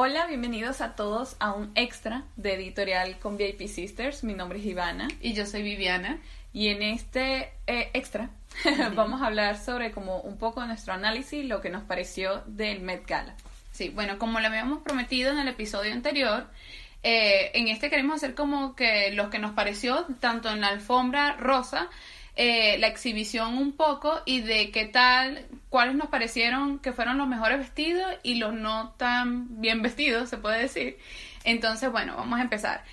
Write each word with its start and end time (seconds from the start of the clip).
Hola, 0.00 0.26
bienvenidos 0.28 0.80
a 0.80 0.94
todos 0.94 1.34
a 1.40 1.50
un 1.50 1.72
extra 1.74 2.22
de 2.36 2.54
editorial 2.54 3.18
con 3.18 3.36
VIP 3.36 3.66
Sisters. 3.66 4.22
Mi 4.22 4.32
nombre 4.32 4.60
es 4.60 4.64
Ivana. 4.64 5.08
Y 5.20 5.32
yo 5.32 5.44
soy 5.44 5.62
Viviana. 5.62 6.20
Y 6.52 6.68
en 6.68 6.84
este 6.84 7.52
eh, 7.66 7.90
extra 7.94 8.30
vamos 8.94 9.20
a 9.20 9.26
hablar 9.26 9.58
sobre 9.58 9.90
como 9.90 10.20
un 10.20 10.38
poco 10.38 10.64
nuestro 10.64 10.92
análisis, 10.92 11.44
lo 11.44 11.60
que 11.60 11.70
nos 11.70 11.82
pareció 11.82 12.44
del 12.46 12.80
Met 12.80 13.08
Gala. 13.08 13.34
Sí, 13.72 13.88
bueno, 13.88 14.20
como 14.20 14.38
le 14.38 14.46
habíamos 14.46 14.82
prometido 14.82 15.32
en 15.32 15.40
el 15.40 15.48
episodio 15.48 15.92
anterior, 15.92 16.46
eh, 17.02 17.50
en 17.54 17.66
este 17.66 17.90
queremos 17.90 18.18
hacer 18.18 18.36
como 18.36 18.76
que 18.76 19.10
lo 19.10 19.30
que 19.30 19.40
nos 19.40 19.50
pareció, 19.50 20.06
tanto 20.20 20.48
en 20.48 20.60
la 20.60 20.68
alfombra 20.68 21.32
rosa, 21.32 21.90
eh, 22.40 22.78
la 22.78 22.86
exhibición 22.86 23.58
un 23.58 23.72
poco 23.72 24.22
y 24.24 24.42
de 24.42 24.70
qué 24.70 24.84
tal, 24.84 25.44
cuáles 25.70 25.96
nos 25.96 26.06
parecieron 26.06 26.78
que 26.78 26.92
fueron 26.92 27.18
los 27.18 27.26
mejores 27.26 27.58
vestidos 27.58 28.06
y 28.22 28.36
los 28.36 28.54
no 28.54 28.94
tan 28.96 29.60
bien 29.60 29.82
vestidos, 29.82 30.28
se 30.28 30.36
puede 30.38 30.60
decir. 30.60 30.98
Entonces, 31.42 31.90
bueno, 31.90 32.14
vamos 32.16 32.38
a 32.38 32.42
empezar. 32.42 32.84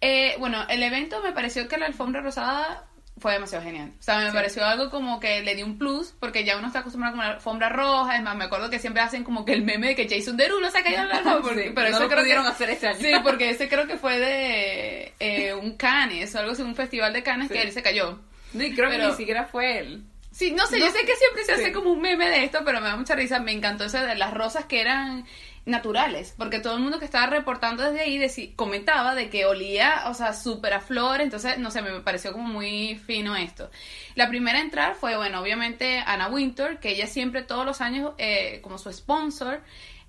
Eh, 0.00 0.36
bueno, 0.38 0.64
el 0.68 0.84
evento 0.84 1.20
me 1.20 1.32
pareció 1.32 1.66
que 1.66 1.78
la 1.78 1.86
alfombra 1.86 2.20
rosada 2.20 2.86
fue 3.18 3.32
demasiado 3.32 3.64
genial. 3.64 3.90
O 3.98 4.02
sea, 4.04 4.20
me 4.20 4.30
pareció 4.30 4.64
algo 4.64 4.88
como 4.88 5.18
que 5.18 5.42
le 5.42 5.56
dio 5.56 5.66
un 5.66 5.78
plus, 5.78 6.14
porque 6.20 6.44
ya 6.44 6.56
uno 6.56 6.68
está 6.68 6.78
acostumbrado 6.78 7.16
con 7.16 7.24
la 7.24 7.32
alfombra 7.32 7.70
roja. 7.70 8.14
Es 8.14 8.22
más, 8.22 8.36
me 8.36 8.44
acuerdo 8.44 8.70
que 8.70 8.78
siempre 8.78 9.02
hacen 9.02 9.24
como 9.24 9.44
que 9.44 9.52
el 9.52 9.62
meme 9.62 9.88
de 9.88 9.94
que 9.96 10.08
Jason 10.08 10.36
Derulo 10.36 10.70
se 10.70 10.78
ha 10.78 10.84
caído 10.84 11.02
en 11.02 11.08
la 11.08 11.16
alfombra. 11.16 11.54
pero 11.74 11.88
eso 11.88 12.08
creo 12.08 12.22
que, 12.22 12.48
hacer 12.48 12.70
este 12.70 12.86
año. 12.86 12.98
Sí, 13.00 13.12
porque 13.24 13.50
ese 13.50 13.68
creo 13.68 13.88
que 13.88 13.96
fue 13.96 14.20
de 14.20 15.14
eh, 15.18 15.54
un 15.54 15.76
Cannes 15.76 16.32
o 16.36 16.38
algo 16.38 16.52
así, 16.52 16.62
un 16.62 16.76
festival 16.76 17.12
de 17.12 17.24
Cannes 17.24 17.50
que 17.50 17.62
él 17.62 17.72
se 17.72 17.82
cayó. 17.82 18.20
No, 18.52 18.62
y 18.62 18.74
creo 18.74 18.90
que 18.90 18.98
ni 18.98 19.12
siquiera 19.12 19.44
fue 19.44 19.78
él. 19.78 20.02
Sí, 20.30 20.50
no 20.52 20.66
sé, 20.66 20.80
yo 20.80 20.86
sé 20.86 21.00
que 21.04 21.14
siempre 21.14 21.44
se 21.44 21.52
hace 21.52 21.72
como 21.72 21.92
un 21.92 22.00
meme 22.00 22.28
de 22.30 22.44
esto, 22.44 22.60
pero 22.64 22.80
me 22.80 22.86
da 22.86 22.96
mucha 22.96 23.14
risa. 23.14 23.38
Me 23.38 23.52
encantó 23.52 23.84
ese 23.84 23.98
de 23.98 24.14
las 24.14 24.32
rosas 24.32 24.64
que 24.64 24.80
eran 24.80 25.26
naturales, 25.64 26.34
porque 26.36 26.58
todo 26.58 26.74
el 26.74 26.82
mundo 26.82 26.98
que 26.98 27.04
estaba 27.04 27.26
reportando 27.26 27.84
desde 27.84 28.00
ahí 28.00 28.52
comentaba 28.56 29.14
de 29.14 29.30
que 29.30 29.46
olía, 29.46 30.04
o 30.06 30.14
sea, 30.14 30.32
súper 30.32 30.72
a 30.72 30.80
flor, 30.80 31.20
entonces, 31.20 31.58
no 31.58 31.70
sé, 31.70 31.82
me 31.82 32.00
pareció 32.00 32.32
como 32.32 32.48
muy 32.48 32.96
fino 32.96 33.36
esto. 33.36 33.70
La 34.16 34.28
primera 34.28 34.58
a 34.58 34.62
entrar 34.62 34.94
fue, 34.96 35.16
bueno, 35.16 35.40
obviamente 35.40 36.02
Anna 36.04 36.28
Winter, 36.28 36.80
que 36.80 36.90
ella 36.90 37.06
siempre 37.06 37.42
todos 37.42 37.64
los 37.64 37.80
años, 37.80 38.12
eh, 38.18 38.60
como 38.62 38.76
su 38.78 38.92
sponsor, 38.92 39.62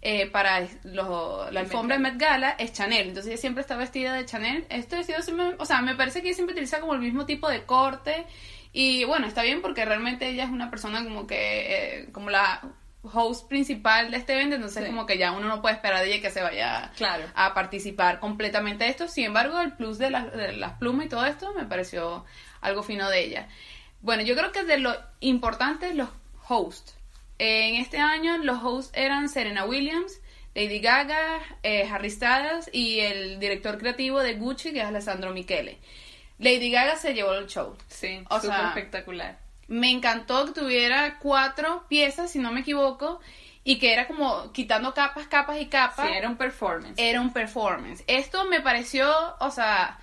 eh, 0.05 0.27
para 0.29 0.67
la 0.83 1.59
alfombra 1.61 1.95
de 1.95 2.03
Met 2.03 2.17
Gala 2.17 2.55
es 2.59 2.73
Chanel. 2.73 3.07
Entonces 3.07 3.31
ella 3.31 3.41
siempre 3.41 3.61
está 3.61 3.77
vestida 3.77 4.13
de 4.13 4.25
Chanel. 4.25 4.65
Este 4.69 4.97
vestido 4.97 5.21
siempre, 5.21 5.55
o 5.57 5.65
sea, 5.65 5.81
me 5.81 5.95
parece 5.95 6.21
que 6.21 6.27
ella 6.27 6.35
siempre 6.35 6.53
utiliza 6.53 6.81
como 6.81 6.93
el 6.93 6.99
mismo 6.99 7.25
tipo 7.25 7.49
de 7.49 7.63
corte. 7.63 8.25
Y 8.73 9.05
bueno, 9.05 9.27
está 9.27 9.43
bien 9.43 9.61
porque 9.61 9.85
realmente 9.85 10.27
ella 10.27 10.43
es 10.43 10.49
una 10.49 10.69
persona 10.69 11.05
como 11.05 11.25
que, 11.25 12.01
eh, 12.01 12.09
como 12.11 12.29
la 12.29 12.61
host 13.01 13.47
principal 13.47 14.11
de 14.11 14.17
este 14.17 14.33
evento, 14.33 14.55
entonces 14.55 14.85
como 14.87 15.05
que 15.05 15.17
ya 15.17 15.31
uno 15.31 15.47
no 15.47 15.61
puede 15.61 15.75
esperar 15.75 16.01
de 16.01 16.11
ella 16.11 16.21
que 16.21 16.31
se 16.31 16.41
vaya 16.41 16.91
claro. 16.97 17.23
a 17.33 17.53
participar 17.53 18.19
completamente 18.19 18.83
de 18.83 18.89
esto. 18.89 19.07
Sin 19.07 19.23
embargo, 19.23 19.61
el 19.61 19.71
plus 19.71 19.99
de, 19.99 20.09
de 20.09 20.57
las 20.57 20.73
plumas 20.79 21.05
y 21.05 21.09
todo 21.09 21.25
esto 21.25 21.53
me 21.53 21.65
pareció 21.65 22.25
algo 22.59 22.83
fino 22.83 23.09
de 23.09 23.23
ella. 23.23 23.47
Bueno, 24.01 24.23
yo 24.23 24.35
creo 24.35 24.51
que 24.51 24.65
de 24.65 24.79
lo 24.79 24.93
importante 25.21 25.93
los 25.93 26.09
hosts. 26.49 26.97
En 27.45 27.75
este 27.75 27.97
año 27.97 28.37
los 28.37 28.63
hosts 28.63 28.93
eran 28.95 29.27
Serena 29.27 29.65
Williams, 29.65 30.21
Lady 30.55 30.79
Gaga, 30.79 31.41
eh, 31.61 31.85
Harry 31.91 32.09
Styles 32.09 32.69
y 32.71 33.01
el 33.01 33.37
director 33.37 33.77
creativo 33.77 34.21
de 34.21 34.35
Gucci, 34.35 34.71
que 34.71 34.79
es 34.79 34.85
Alessandro 34.85 35.33
Michele. 35.33 35.77
Lady 36.39 36.71
Gaga 36.71 36.95
se 36.95 37.13
llevó 37.13 37.33
el 37.33 37.47
show. 37.47 37.75
Sí, 37.89 38.23
o 38.29 38.39
sea, 38.39 38.69
espectacular. 38.69 39.39
Me 39.67 39.91
encantó 39.91 40.45
que 40.45 40.61
tuviera 40.61 41.19
cuatro 41.19 41.83
piezas, 41.89 42.31
si 42.31 42.39
no 42.39 42.53
me 42.53 42.61
equivoco, 42.61 43.19
y 43.65 43.77
que 43.77 43.91
era 43.91 44.07
como 44.07 44.53
quitando 44.53 44.93
capas, 44.93 45.27
capas 45.27 45.59
y 45.59 45.65
capas. 45.65 46.07
Sí, 46.07 46.13
era 46.15 46.29
un 46.29 46.37
performance. 46.37 46.95
Era 46.95 47.19
un 47.19 47.33
performance. 47.33 48.05
Esto 48.07 48.45
me 48.45 48.61
pareció, 48.61 49.13
o 49.41 49.51
sea, 49.51 49.99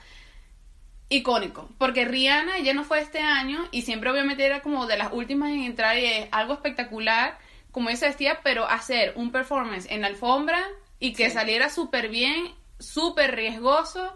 icónico, 1.11 1.69
porque 1.77 2.05
Rihanna 2.06 2.61
ya 2.61 2.72
no 2.72 2.84
fue 2.84 3.00
este 3.00 3.19
año 3.19 3.69
y 3.72 3.82
siempre 3.82 4.10
obviamente 4.10 4.47
era 4.47 4.62
como 4.62 4.87
de 4.87 4.97
las 4.97 5.12
últimas 5.12 5.50
en 5.50 5.65
entrar 5.65 5.98
y 5.98 6.06
es 6.06 6.28
algo 6.31 6.54
espectacular 6.54 7.37
como 7.72 7.91
ella 7.91 8.09
vestía, 8.09 8.41
pero 8.43 8.66
hacer 8.66 9.12
un 9.16 9.31
performance 9.32 9.87
en 9.91 10.00
la 10.00 10.06
alfombra 10.06 10.65
y 10.98 11.12
que 11.12 11.31
saliera 11.31 11.69
súper 11.69 12.09
bien, 12.09 12.54
súper 12.78 13.34
riesgoso, 13.34 14.15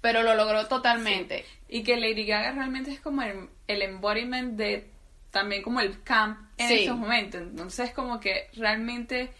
pero 0.00 0.22
lo 0.22 0.34
logró 0.34 0.66
totalmente. 0.68 1.44
Y 1.68 1.82
que 1.82 1.96
Lady 1.96 2.26
Gaga 2.26 2.52
realmente 2.52 2.90
es 2.90 3.00
como 3.00 3.22
el, 3.22 3.48
el 3.66 3.82
embodiment 3.82 4.56
de 4.56 4.90
también 5.30 5.62
como 5.62 5.80
el 5.80 6.02
camp 6.02 6.38
en 6.58 6.70
estos 6.70 6.96
momentos, 6.96 7.40
entonces 7.40 7.90
como 7.90 8.20
que 8.20 8.48
realmente 8.54 9.32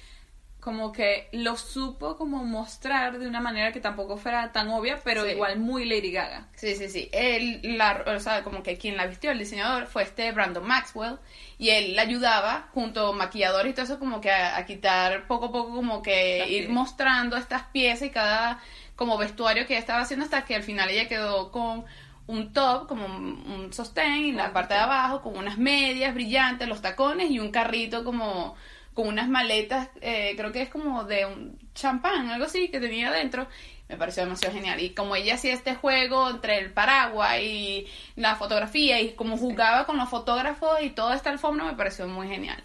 como 0.64 0.92
que 0.92 1.28
lo 1.32 1.58
supo 1.58 2.16
como 2.16 2.42
mostrar 2.42 3.18
de 3.18 3.28
una 3.28 3.42
manera 3.42 3.70
que 3.70 3.80
tampoco 3.80 4.16
fuera 4.16 4.50
tan 4.50 4.70
obvia, 4.70 4.98
pero 5.04 5.28
igual 5.28 5.58
muy 5.58 5.84
Lady 5.84 6.10
Gaga. 6.10 6.48
Sí, 6.56 6.74
sí, 6.74 6.88
sí. 6.88 7.10
Él, 7.12 7.60
la, 7.76 8.02
o 8.06 8.18
sea, 8.18 8.42
como 8.42 8.62
que 8.62 8.78
quien 8.78 8.96
la 8.96 9.06
vistió, 9.06 9.30
el 9.30 9.38
diseñador, 9.38 9.88
fue 9.88 10.04
este 10.04 10.32
Brandon 10.32 10.66
Maxwell, 10.66 11.18
y 11.58 11.68
él 11.68 11.94
la 11.94 12.02
ayudaba, 12.02 12.68
junto 12.72 13.08
a 13.08 13.12
maquilladores 13.12 13.72
y 13.72 13.74
todo 13.74 13.84
eso, 13.84 13.98
como 13.98 14.22
que 14.22 14.30
a, 14.30 14.64
quitar 14.64 15.26
poco 15.26 15.46
a 15.46 15.52
poco, 15.52 15.74
como 15.74 16.00
que 16.00 16.48
ir 16.48 16.70
mostrando 16.70 17.36
estas 17.36 17.64
piezas 17.64 18.08
y 18.08 18.10
cada 18.10 18.58
como 18.96 19.18
vestuario 19.18 19.66
que 19.66 19.74
ella 19.74 19.80
estaba 19.80 20.00
haciendo 20.00 20.24
hasta 20.24 20.46
que 20.46 20.54
al 20.54 20.62
final 20.62 20.88
ella 20.88 21.08
quedó 21.08 21.52
con 21.52 21.84
un 22.26 22.54
top, 22.54 22.88
como 22.88 23.04
un, 23.04 23.70
sostén, 23.70 24.30
en 24.30 24.36
la 24.38 24.54
parte 24.54 24.72
de 24.72 24.80
abajo, 24.80 25.20
con 25.20 25.36
unas 25.36 25.58
medias 25.58 26.14
brillantes, 26.14 26.66
los 26.68 26.80
tacones 26.80 27.30
y 27.30 27.38
un 27.38 27.50
carrito 27.50 28.02
como 28.02 28.54
con 28.94 29.08
unas 29.08 29.28
maletas, 29.28 29.88
eh, 30.00 30.34
creo 30.36 30.52
que 30.52 30.62
es 30.62 30.68
como 30.68 31.04
de 31.04 31.26
un 31.26 31.58
champán, 31.74 32.28
algo 32.30 32.46
así, 32.46 32.68
que 32.68 32.80
tenía 32.80 33.08
adentro. 33.08 33.48
Me 33.88 33.96
pareció 33.96 34.22
demasiado 34.22 34.54
genial. 34.54 34.80
Y 34.80 34.90
como 34.90 35.14
ella 35.16 35.34
hacía 35.34 35.52
este 35.52 35.74
juego 35.74 36.30
entre 36.30 36.58
el 36.58 36.72
paraguas 36.72 37.38
y 37.40 37.86
la 38.16 38.36
fotografía 38.36 39.00
y 39.00 39.12
como 39.12 39.36
jugaba 39.36 39.84
con 39.84 39.98
los 39.98 40.08
fotógrafos 40.08 40.80
y 40.80 40.90
toda 40.90 41.14
esta 41.14 41.30
alfombra, 41.30 41.66
me 41.66 41.74
pareció 41.74 42.06
muy 42.06 42.28
genial. 42.28 42.62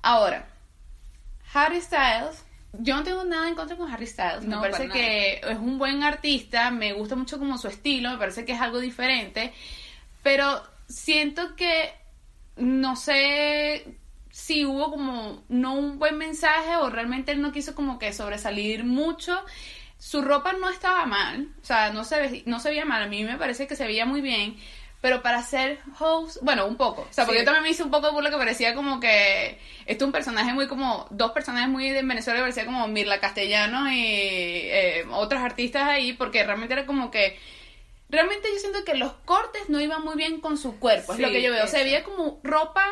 Ahora, 0.00 0.46
Harry 1.52 1.80
Styles, 1.80 2.44
yo 2.72 2.96
no 2.96 3.02
tengo 3.02 3.24
nada 3.24 3.48
en 3.48 3.54
contra 3.54 3.76
con 3.76 3.92
Harry 3.92 4.06
Styles. 4.06 4.44
Me 4.44 4.56
parece 4.56 4.88
que 4.88 5.40
es 5.42 5.58
un 5.58 5.78
buen 5.78 6.02
artista, 6.02 6.70
me 6.70 6.92
gusta 6.92 7.16
mucho 7.16 7.38
como 7.38 7.58
su 7.58 7.68
estilo, 7.68 8.10
me 8.10 8.18
parece 8.18 8.44
que 8.44 8.52
es 8.52 8.60
algo 8.60 8.80
diferente, 8.80 9.52
pero 10.22 10.62
siento 10.88 11.56
que 11.56 11.92
no 12.56 12.96
sé 12.96 13.98
si 14.34 14.64
hubo 14.64 14.90
como 14.90 15.44
no 15.48 15.74
un 15.74 16.00
buen 16.00 16.18
mensaje 16.18 16.74
o 16.78 16.90
realmente 16.90 17.30
él 17.30 17.40
no 17.40 17.52
quiso 17.52 17.76
como 17.76 18.00
que 18.00 18.12
sobresalir 18.12 18.82
mucho. 18.82 19.40
Su 19.96 20.22
ropa 20.22 20.54
no 20.54 20.68
estaba 20.70 21.06
mal, 21.06 21.50
o 21.62 21.64
sea, 21.64 21.92
no 21.92 22.02
se, 22.02 22.42
no 22.44 22.58
se 22.58 22.70
veía 22.70 22.84
mal, 22.84 23.04
a 23.04 23.06
mí 23.06 23.22
me 23.22 23.38
parece 23.38 23.68
que 23.68 23.76
se 23.76 23.86
veía 23.86 24.06
muy 24.06 24.20
bien, 24.22 24.56
pero 25.00 25.22
para 25.22 25.40
ser 25.44 25.78
host, 26.00 26.38
bueno, 26.42 26.66
un 26.66 26.76
poco. 26.76 27.02
O 27.02 27.12
sea, 27.12 27.26
porque 27.26 27.38
yo 27.38 27.44
también 27.44 27.62
me 27.62 27.70
hice 27.70 27.84
un 27.84 27.92
poco 27.92 28.08
de 28.08 28.12
burla 28.12 28.30
que 28.30 28.36
parecía 28.36 28.74
como 28.74 28.98
que 28.98 29.60
esto 29.86 30.04
es 30.04 30.06
un 30.06 30.12
personaje 30.12 30.52
muy 30.52 30.66
como, 30.66 31.06
dos 31.10 31.30
personajes 31.30 31.68
muy 31.68 31.90
de 31.90 32.02
Venezuela 32.02 32.40
que 32.40 32.42
parecía 32.42 32.66
como 32.66 32.88
Mirla 32.88 33.20
Castellano 33.20 33.88
y 33.88 34.02
eh, 34.02 35.06
otros 35.12 35.42
artistas 35.42 35.84
ahí, 35.84 36.12
porque 36.12 36.42
realmente 36.42 36.74
era 36.74 36.86
como 36.86 37.12
que, 37.12 37.38
realmente 38.08 38.48
yo 38.52 38.58
siento 38.58 38.84
que 38.84 38.94
los 38.94 39.12
cortes 39.12 39.68
no 39.68 39.80
iban 39.80 40.02
muy 40.02 40.16
bien 40.16 40.40
con 40.40 40.58
su 40.58 40.80
cuerpo, 40.80 41.12
es 41.12 41.20
lo 41.20 41.28
que 41.28 41.40
yo 41.40 41.52
veo. 41.52 41.68
Se 41.68 41.84
veía 41.84 42.02
como 42.02 42.40
ropa 42.42 42.84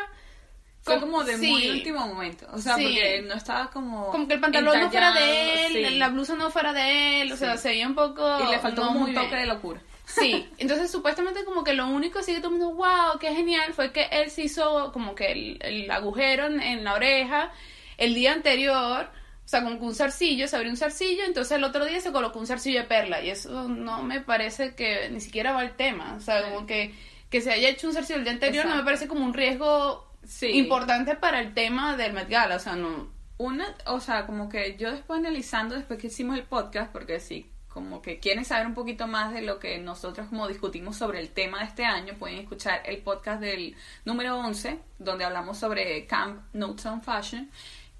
fue 0.93 1.07
como 1.07 1.23
de 1.23 1.37
muy 1.37 1.69
último 1.69 2.07
momento. 2.07 2.47
O 2.51 2.57
sea, 2.59 2.75
porque 2.75 3.23
no 3.27 3.35
estaba 3.35 3.69
como. 3.69 4.09
Como 4.11 4.27
que 4.27 4.35
el 4.35 4.39
pantalón 4.39 4.79
no 4.79 4.89
fuera 4.89 5.13
de 5.13 5.67
él, 5.67 5.99
la 5.99 6.09
blusa 6.09 6.35
no 6.35 6.49
fuera 6.49 6.73
de 6.73 7.21
él. 7.21 7.31
O 7.31 7.37
sea, 7.37 7.57
se 7.57 7.69
veía 7.69 7.87
un 7.87 7.95
poco. 7.95 8.39
Y 8.47 8.51
le 8.51 8.59
faltó 8.59 8.89
un 8.91 9.13
toque 9.13 9.35
de 9.35 9.45
locura. 9.45 9.81
Sí, 10.05 10.47
entonces 10.57 10.91
supuestamente 10.91 11.43
como 11.45 11.63
que 11.63 11.73
lo 11.73 11.87
único 11.87 12.19
así 12.19 12.33
que 12.33 12.39
todo 12.39 12.53
el 12.53 12.59
mundo, 12.59 12.75
wow, 12.75 13.19
qué 13.19 13.33
genial, 13.33 13.73
fue 13.73 13.91
que 13.91 14.05
él 14.11 14.29
se 14.29 14.43
hizo 14.43 14.91
como 14.91 15.15
que 15.15 15.57
el, 15.59 15.91
agujero 15.91 16.47
en, 16.47 16.83
la 16.83 16.93
oreja 16.93 17.51
el 17.97 18.13
día 18.13 18.33
anterior, 18.33 19.09
o 19.45 19.47
sea, 19.47 19.63
como 19.63 19.79
que 19.79 19.85
un 19.85 19.95
zarcillo, 19.95 20.47
se 20.47 20.55
abrió 20.55 20.71
un 20.71 20.77
zarcillo, 20.77 21.23
entonces 21.25 21.57
el 21.57 21.63
otro 21.63 21.85
día 21.85 21.99
se 22.01 22.11
colocó 22.11 22.39
un 22.39 22.47
zarcillo 22.47 22.81
de 22.81 22.87
perla 22.87 23.21
y 23.21 23.29
eso 23.29 23.67
no 23.69 24.03
me 24.03 24.19
parece 24.19 24.75
que 24.75 25.09
ni 25.09 25.21
siquiera 25.21 25.53
va 25.53 25.61
al 25.61 25.75
tema, 25.75 26.15
o 26.17 26.19
sea, 26.19 26.43
como 26.43 26.65
que, 26.65 26.93
que 27.29 27.41
se 27.41 27.51
haya 27.51 27.69
hecho 27.69 27.87
un 27.87 27.93
zarcillo 27.93 28.19
el 28.19 28.25
día 28.25 28.33
anterior 28.33 28.65
no 28.65 28.75
me 28.75 28.83
parece 28.83 29.07
como 29.07 29.23
un 29.23 29.33
riesgo 29.33 30.07
sí. 30.25 30.47
importante 30.47 31.15
para 31.15 31.39
el 31.39 31.53
tema 31.53 31.95
del 31.97 32.13
Met 32.13 32.29
Gala, 32.29 32.55
o 32.55 32.59
sea, 32.59 32.75
no. 32.75 33.11
Una, 33.37 33.75
o 33.87 33.99
sea, 33.99 34.25
como 34.25 34.47
que 34.47 34.77
yo 34.77 34.91
después 34.91 35.19
analizando, 35.19 35.75
después 35.75 35.99
que 35.99 36.07
hicimos 36.07 36.37
el 36.37 36.43
podcast, 36.43 36.91
porque 36.91 37.19
sí, 37.19 37.51
como 37.73 38.01
que 38.01 38.19
quieren 38.19 38.45
saber 38.45 38.67
un 38.67 38.75
poquito 38.75 39.07
más 39.07 39.33
de 39.33 39.41
lo 39.41 39.59
que 39.59 39.79
nosotros 39.79 40.27
como 40.29 40.47
discutimos 40.47 40.95
sobre 40.95 41.19
el 41.19 41.29
tema 41.29 41.59
de 41.59 41.65
este 41.65 41.85
año, 41.85 42.13
pueden 42.19 42.37
escuchar 42.37 42.83
el 42.85 42.99
podcast 42.99 43.41
del 43.41 43.75
número 44.05 44.37
11, 44.37 44.79
donde 44.99 45.25
hablamos 45.25 45.57
sobre 45.57 46.05
Camp 46.05 46.43
Notes 46.53 46.85
on 46.85 47.01
Fashion. 47.01 47.49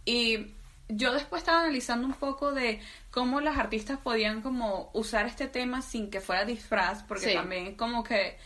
Y 0.05 0.53
yo 0.89 1.13
después 1.13 1.41
estaba 1.41 1.61
analizando 1.61 2.05
un 2.05 2.13
poco 2.13 2.51
de 2.51 2.79
cómo 3.09 3.41
las 3.41 3.57
artistas 3.57 3.97
podían 3.97 4.41
como 4.41 4.91
usar 4.93 5.25
este 5.25 5.47
tema 5.47 5.81
sin 5.81 6.11
que 6.11 6.21
fuera 6.21 6.45
disfraz, 6.45 7.01
porque 7.03 7.33
también 7.33 7.75
como 7.75 8.03
que 8.03 8.37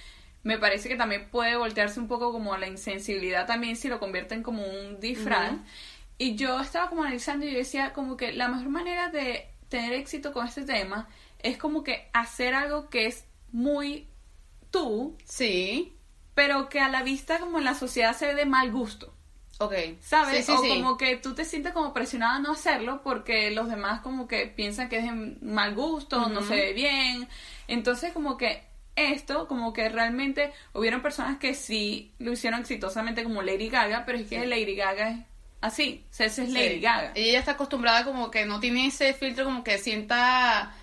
me 0.47 0.57
parece 0.57 0.87
que 0.87 0.95
también 0.95 1.29
puede 1.29 1.57
voltearse 1.57 1.99
un 1.99 2.07
poco 2.07 2.31
como 2.31 2.55
la 2.55 2.67
insensibilidad 2.67 3.45
también 3.45 3.75
si 3.75 3.89
lo 3.89 3.99
convierten 3.99 4.43
como 4.43 4.63
un 4.65 4.99
disfraz. 5.01 5.53
Y 6.17 6.35
yo 6.35 6.59
estaba 6.61 6.89
como 6.89 7.03
analizando 7.03 7.45
y 7.45 7.51
yo 7.51 7.57
decía 7.57 7.91
como 7.93 8.15
que 8.15 8.31
la 8.31 8.47
mejor 8.47 8.69
manera 8.69 9.09
de 9.09 9.49
tener 9.67 9.91
éxito 9.93 10.31
con 10.31 10.47
este 10.47 10.63
tema 10.63 11.09
es 11.39 11.57
como 11.57 11.83
que 11.83 12.09
hacer 12.13 12.55
algo 12.55 12.89
que 12.89 13.07
es 13.07 13.25
muy 13.51 14.07
tú, 14.71 15.17
Sí. 15.25 15.93
pero 16.33 16.69
que 16.69 16.79
a 16.79 16.87
la 16.87 17.03
vista 17.03 17.39
como 17.39 17.57
en 17.59 17.65
la 17.65 17.73
sociedad 17.73 18.15
se 18.15 18.27
ve 18.27 18.35
de 18.35 18.45
mal 18.45 18.71
gusto. 18.71 19.13
Ok. 19.59 19.73
¿Sabes? 19.99 20.45
Sí, 20.45 20.51
sí, 20.51 20.57
o 20.57 20.61
sí. 20.61 20.69
como 20.69 20.97
que 20.97 21.17
tú 21.17 21.33
te 21.35 21.43
sientes 21.43 21.73
como 21.73 21.93
presionada 21.93 22.35
a 22.35 22.39
no 22.39 22.51
hacerlo 22.53 23.01
porque 23.03 23.51
los 23.51 23.67
demás 23.69 24.01
como 24.01 24.27
que 24.27 24.45
piensan 24.47 24.87
que 24.87 24.99
es 24.99 25.03
de 25.03 25.11
mal 25.41 25.75
gusto, 25.75 26.29
no 26.29 26.41
se 26.41 26.55
ve 26.55 26.73
bien. 26.73 27.27
Entonces 27.67 28.13
como 28.13 28.37
que 28.37 28.66
esto, 28.97 29.47
como 29.47 29.71
que 29.73 29.87
realmente 29.89 30.51
hubieron 30.73 31.01
personas 31.01 31.37
que 31.37 31.53
sí 31.53 32.11
lo 32.19 32.33
hicieron 32.33 32.59
exitosamente 32.59 33.23
como 33.23 33.41
Lady 33.41 33.69
Gaga, 33.69 34.03
pero 34.05 34.17
es 34.17 34.27
que 34.27 34.41
Sí. 34.41 34.45
Lady 34.45 34.75
Gaga 34.75 35.09
es 35.11 35.17
así, 35.61 36.03
o 36.09 36.13
sea, 36.13 36.25
esa 36.27 36.43
es 36.43 36.49
Lady 36.49 36.75
Sí. 36.75 36.79
Gaga. 36.81 37.11
Ella 37.15 37.33
ya 37.33 37.39
está 37.39 37.51
acostumbrada 37.53 38.03
como 38.03 38.29
que 38.31 38.45
no 38.45 38.59
tiene 38.59 38.87
ese 38.87 39.13
filtro 39.13 39.45
como 39.45 39.63
que 39.63 39.77
sienta 39.77 40.73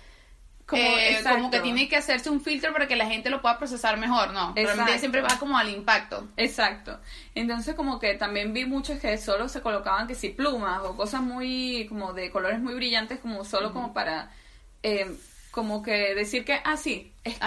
Como- 0.65 0.81
exacto. 0.81 1.37
como 1.37 1.51
que 1.51 1.59
tiene 1.59 1.87
que 1.87 1.95
hacerse 1.95 2.29
un 2.31 2.41
filtro 2.41 2.73
para 2.73 2.87
que 2.87 2.95
la 2.95 3.05
gente 3.05 3.29
lo 3.29 3.39
pueda 3.41 3.57
procesar 3.59 3.97
mejor, 3.97 4.33
no. 4.33 4.53
Realmente 4.55 4.91
ella 4.91 4.99
siempre 4.99 5.21
va 5.21 5.37
como 5.39 5.57
al 5.57 5.69
impacto. 5.69 6.27
Exacto. 6.37 6.99
Entonces 7.35 7.75
como 7.75 7.99
que 7.99 8.15
también 8.15 8.51
vi 8.53 8.65
muchos 8.65 8.99
que 8.99 9.15
solo 9.19 9.47
se 9.47 9.61
colocaban 9.61 10.07
que 10.07 10.15
si 10.15 10.29
plumas 10.29 10.79
o 10.83 10.95
cosas 10.97 11.21
muy 11.21 11.85
como 11.87 12.13
de 12.13 12.31
colores 12.31 12.59
muy 12.59 12.73
brillantes 12.73 13.19
como 13.19 13.45
solo 13.45 13.73
como 13.73 13.93
para 13.93 14.31
eh, 14.81 15.05
como 15.55 15.81
que 15.81 16.13
decir 16.13 16.43
que 16.43 16.59
ah 16.65 16.75
sí 16.75 17.13
es 17.23 17.39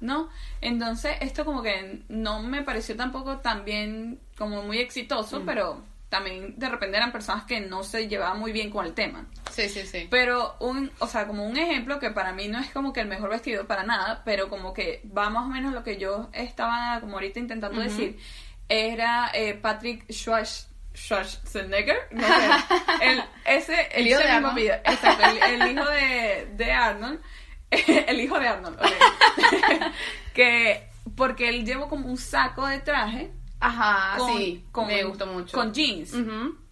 ¿no? 0.00 0.30
Entonces 0.62 1.18
esto 1.20 1.44
como 1.44 1.62
que 1.62 2.00
no 2.08 2.42
me 2.42 2.62
pareció 2.62 2.96
tampoco 2.96 3.36
tan 3.40 3.66
bien 3.66 4.18
como 4.38 4.62
muy 4.62 4.78
exitoso, 4.78 5.42
pero 5.44 5.84
también 6.08 6.58
de 6.58 6.70
repente 6.70 6.96
eran 6.96 7.12
personas 7.12 7.44
que 7.44 7.60
no 7.60 7.82
se 7.84 8.08
llevaban 8.08 8.38
muy 8.40 8.50
bien 8.50 8.70
con 8.70 8.86
el 8.86 8.94
tema. 8.94 9.26
Sí, 9.50 9.68
sí, 9.68 9.86
sí. 9.86 10.08
Pero 10.10 10.56
un, 10.60 10.90
o 11.00 11.06
sea, 11.06 11.26
como 11.26 11.44
un 11.46 11.58
ejemplo 11.58 11.98
que 12.00 12.10
para 12.10 12.32
mí 12.32 12.48
no 12.48 12.58
es 12.58 12.70
como 12.70 12.94
que 12.94 13.00
el 13.02 13.08
mejor 13.08 13.28
vestido 13.28 13.66
para 13.66 13.82
nada, 13.82 14.22
pero 14.24 14.48
como 14.48 14.72
que 14.72 15.02
va 15.16 15.28
más 15.28 15.44
o 15.44 15.48
menos 15.48 15.74
lo 15.74 15.84
que 15.84 15.98
yo 15.98 16.30
estaba 16.32 16.98
como 17.02 17.16
ahorita 17.16 17.40
intentando 17.40 17.78
Ujú. 17.78 17.88
decir, 17.90 18.18
era 18.70 19.30
eh, 19.34 19.52
Patrick 19.52 20.06
Schwarz- 20.08 20.66
Schwarzenegger, 20.94 21.98
no 22.12 22.26
sé, 22.26 22.48
el, 23.02 23.22
ese, 23.44 23.88
El 23.92 24.06
hijo 24.06 24.18
ese 24.18 24.26
de 24.28 24.32
Arnold. 24.32 24.52
apellido, 24.52 24.74
exacto, 24.86 25.22
el, 25.24 25.38
el 25.62 25.66
hijo 25.72 25.84
de, 25.90 26.48
de 26.56 26.72
Arnold, 26.72 27.20
el 28.08 28.20
hijo 28.20 28.38
de 28.38 28.48
Arnold, 28.48 28.78
ok. 28.80 28.86
que 30.34 30.88
porque 31.16 31.48
él 31.48 31.64
llevó 31.64 31.88
como 31.88 32.08
un 32.08 32.16
saco 32.16 32.66
de 32.66 32.78
traje 32.80 33.30
Ajá, 33.62 34.16
con, 34.16 34.36
sí. 34.38 34.64
con- 34.72 34.86
me 34.86 35.04
gustó 35.04 35.26
mucho. 35.26 35.56
con 35.56 35.72
jeans 35.74 36.14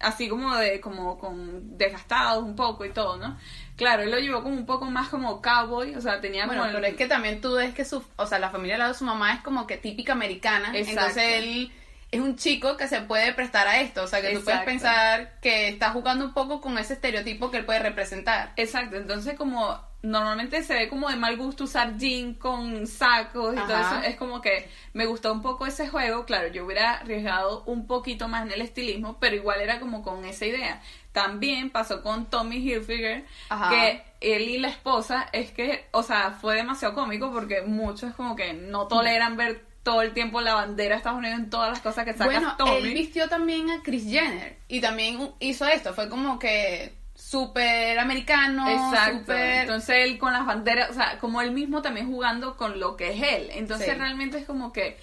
así 0.01 0.29
como 0.29 0.55
de 0.57 0.81
como 0.81 1.19
con 1.19 1.77
desgastados 1.77 2.43
un 2.43 2.57
poco 2.57 2.85
y 2.87 2.91
todo, 2.91 3.17
¿no? 3.19 3.37
Claro, 3.77 4.03
él 4.03 4.11
lo 4.11 4.19
llevó 4.19 4.43
como 4.43 4.57
un 4.57 4.65
poco 4.67 4.87
más 4.87 5.09
como 5.09 5.43
cowboy, 5.43 5.95
o 5.95 6.01
sea, 6.01 6.21
tenía 6.21 6.47
Bueno, 6.47 6.63
como 6.63 6.71
el- 6.71 6.77
pero 6.81 6.87
es 6.93 6.97
que 6.97 7.07
también 7.07 7.41
tú 7.41 7.55
ves 7.55 7.75
que 7.75 7.85
su, 7.85 8.03
o 8.17 8.27
sea, 8.27 8.39
la 8.39 8.51
familia 8.51 8.77
al 8.77 8.79
lado 8.81 8.93
de 8.93 8.99
su 8.99 9.05
mamá 9.05 9.35
es 9.35 9.41
como 9.41 9.67
que 9.67 9.77
típica 9.77 10.13
americana, 10.15 10.71
Exacto. 10.75 11.01
entonces 11.01 11.35
él 11.35 11.73
es 12.11 12.21
un 12.21 12.37
chico 12.37 12.77
que 12.77 12.89
se 12.89 13.03
puede 13.03 13.33
prestar 13.35 13.69
a 13.69 13.81
esto, 13.81 14.03
o 14.05 14.07
sea, 14.07 14.21
que 14.23 14.29
tú 14.29 14.43
puedes 14.43 14.61
Exacto. 14.61 14.65
pensar 14.65 15.41
que 15.41 15.69
está 15.69 15.91
jugando 15.91 16.25
un 16.25 16.33
poco 16.35 16.61
con 16.61 16.79
ese 16.79 16.95
estereotipo 16.95 17.51
que 17.51 17.59
él 17.59 17.65
puede 17.67 17.81
representar. 17.81 18.53
Exacto, 18.57 18.97
entonces 18.97 19.35
como 19.37 19.87
normalmente 20.01 20.63
se 20.63 20.75
ve 20.75 20.89
como 20.89 21.09
de 21.09 21.17
mal 21.17 21.37
gusto 21.37 21.65
usar 21.65 21.97
jean 21.99 22.35
con 22.35 22.87
sacos 22.87 23.55
y 23.55 23.59
todo 23.59 23.75
Ajá. 23.77 23.99
eso, 23.99 24.09
es 24.09 24.17
como 24.17 24.41
que 24.41 24.71
me 24.93 25.07
gustó 25.07 25.33
un 25.33 25.43
poco 25.43 25.67
ese 25.67 25.89
juego, 25.89 26.25
claro, 26.25 26.49
yo 26.49 26.65
hubiera 26.65 26.95
arriesgado 26.95 27.65
un 27.65 27.87
poquito 27.87 28.29
más 28.29 28.47
en 28.47 28.53
el 28.53 28.63
estilismo, 28.63 29.19
pero 29.19 29.35
igual 29.37 29.61
era 29.61 29.81
como 29.81 30.03
con 30.03 30.25
esa 30.25 30.47
idea. 30.47 30.81
También 31.13 31.71
pasó 31.71 32.03
con 32.03 32.27
Tommy 32.27 32.57
Hilfiger, 32.59 33.25
Ajá. 33.49 33.71
que 33.71 34.05
él 34.21 34.43
y 34.43 34.59
la 34.59 34.69
esposa 34.69 35.29
es 35.33 35.51
que, 35.51 35.87
o 35.91 36.03
sea, 36.05 36.31
fue 36.31 36.55
demasiado 36.55 36.95
cómico 36.95 37.33
porque 37.33 37.63
muchos 37.63 38.15
como 38.15 38.37
que 38.37 38.53
no 38.55 38.87
toleran 38.87 39.37
ver 39.37 39.68
todo 39.89 40.03
el 40.03 40.13
tiempo 40.13 40.43
la 40.43 40.53
bandera 40.55 40.91
de 40.91 40.97
Estados 40.99 41.19
Unidos 41.19 41.39
en 41.39 41.49
todas 41.49 41.71
las 41.71 41.81
cosas 41.81 42.05
que 42.05 42.13
saca 42.13 42.25
Bueno, 42.27 42.55
Tommy. 42.59 42.77
él 42.77 42.93
vistió 42.93 43.27
también 43.27 43.71
a 43.71 43.83
Chris 43.83 44.05
Jenner 44.05 44.59
y 44.69 44.83
también 44.83 45.31
hizo 45.41 45.67
esto, 45.67 45.95
fue 45.95 46.11
como 46.11 46.39
que 46.39 46.95
súper 47.15 47.99
americano, 47.99 48.69
Exacto. 48.69 49.33
Entonces 49.35 49.97
él 50.05 50.19
con 50.19 50.35
las 50.35 50.45
banderas, 50.45 50.91
o 50.91 50.93
sea, 50.93 51.19
como 51.19 51.41
él 51.41 51.53
mismo 51.53 51.81
también 51.81 52.07
jugando 52.07 52.55
con 52.57 52.79
lo 52.79 52.97
que 52.97 53.13
es 53.15 53.23
él. 53.23 53.49
Entonces 53.53 53.89
Sí. 53.89 53.95
realmente 53.95 54.39
es 54.39 54.45
como 54.45 54.73
que 54.75 54.99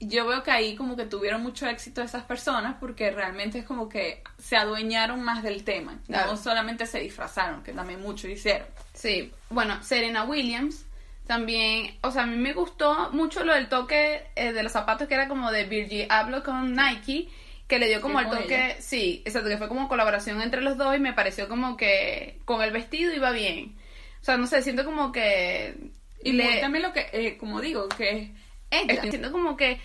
yo 0.00 0.26
veo 0.26 0.42
que 0.42 0.50
ahí 0.50 0.74
como 0.74 0.96
que 0.96 1.04
tuvieron 1.04 1.42
mucho 1.42 1.66
éxito 1.68 2.00
esas 2.02 2.24
personas 2.24 2.76
porque 2.80 3.10
realmente 3.10 3.58
es 3.58 3.64
como 3.66 3.88
que 3.90 4.22
se 4.38 4.56
adueñaron 4.56 5.22
más 5.22 5.42
del 5.42 5.64
tema. 5.64 5.98
Claro. 6.06 6.32
No 6.32 6.36
solamente 6.38 6.86
se 6.86 6.98
disfrazaron, 7.00 7.62
que 7.62 7.72
también 7.72 8.00
mucho 8.00 8.26
hicieron. 8.26 8.66
Sí, 8.94 9.32
bueno, 9.50 9.82
Serena 9.82 10.24
Williams 10.24 10.86
también, 11.26 11.96
o 12.02 12.10
sea, 12.10 12.22
a 12.24 12.26
mí 12.26 12.36
me 12.36 12.52
gustó 12.52 13.10
mucho 13.12 13.44
lo 13.44 13.54
del 13.54 13.68
toque 13.68 14.22
eh, 14.36 14.52
de 14.52 14.62
los 14.62 14.72
zapatos 14.72 15.08
que 15.08 15.14
era 15.14 15.28
como 15.28 15.50
de 15.50 15.64
Virgil 15.64 16.06
Abloh 16.10 16.42
con 16.42 16.74
Nike, 16.74 17.28
que 17.66 17.78
le 17.78 17.88
dio 17.88 18.00
como 18.02 18.20
el 18.20 18.26
toque, 18.28 18.66
ella. 18.66 18.76
sí, 18.80 19.22
exacto, 19.24 19.48
que 19.48 19.56
fue 19.56 19.68
como 19.68 19.88
colaboración 19.88 20.42
entre 20.42 20.60
los 20.60 20.76
dos 20.76 20.94
y 20.96 21.00
me 21.00 21.14
pareció 21.14 21.48
como 21.48 21.76
que 21.78 22.40
con 22.44 22.62
el 22.62 22.72
vestido 22.72 23.12
iba 23.14 23.30
bien. 23.30 23.76
O 24.20 24.24
sea, 24.24 24.36
no 24.36 24.46
sé, 24.46 24.62
siento 24.62 24.84
como 24.84 25.12
que... 25.12 25.74
Y 26.22 26.32
le- 26.32 26.60
también 26.60 26.82
lo 26.82 26.92
que, 26.92 27.08
eh, 27.12 27.36
como 27.38 27.60
digo, 27.60 27.88
que 27.88 28.32
es. 28.70 29.00
Siento 29.10 29.32
como 29.32 29.56
que 29.56 29.80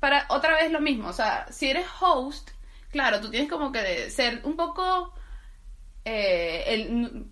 para 0.00 0.26
otra 0.28 0.54
vez 0.56 0.70
lo 0.70 0.80
mismo, 0.80 1.08
o 1.08 1.12
sea, 1.12 1.46
si 1.50 1.68
eres 1.70 1.86
host, 2.00 2.50
claro, 2.90 3.20
tú 3.20 3.30
tienes 3.30 3.48
como 3.50 3.72
que 3.72 4.10
ser 4.10 4.40
un 4.44 4.56
poco 4.56 5.12
eh, 6.04 6.64
el- 6.68 7.26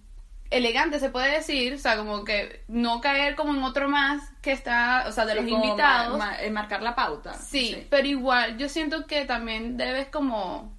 elegante, 0.52 1.00
se 1.00 1.10
puede 1.10 1.31
decir, 1.32 1.75
o 1.75 1.78
sea, 1.78 1.96
como 1.96 2.25
que 2.25 2.64
no 2.69 3.00
caer 3.00 3.34
como 3.34 3.52
en 3.54 3.62
otro 3.62 3.88
más 3.88 4.22
que 4.43 4.52
está, 4.52 5.04
o 5.08 5.12
sea, 5.12 5.25
de 5.26 5.34
los 5.34 5.44
Sí, 5.44 5.50
invitados. 5.50 6.19
ma- 6.19 6.26
ma- 6.26 6.40
eh, 6.43 6.50
marcar 6.50 6.82
la 6.82 6.94
pauta. 6.94 7.34
Sí, 7.34 7.87
pero 7.90 8.06
igual 8.06 8.56
yo 8.58 8.69
siento 8.69 9.06
que 9.06 9.25
también 9.25 9.76
debes 9.76 10.08
como 10.08 10.76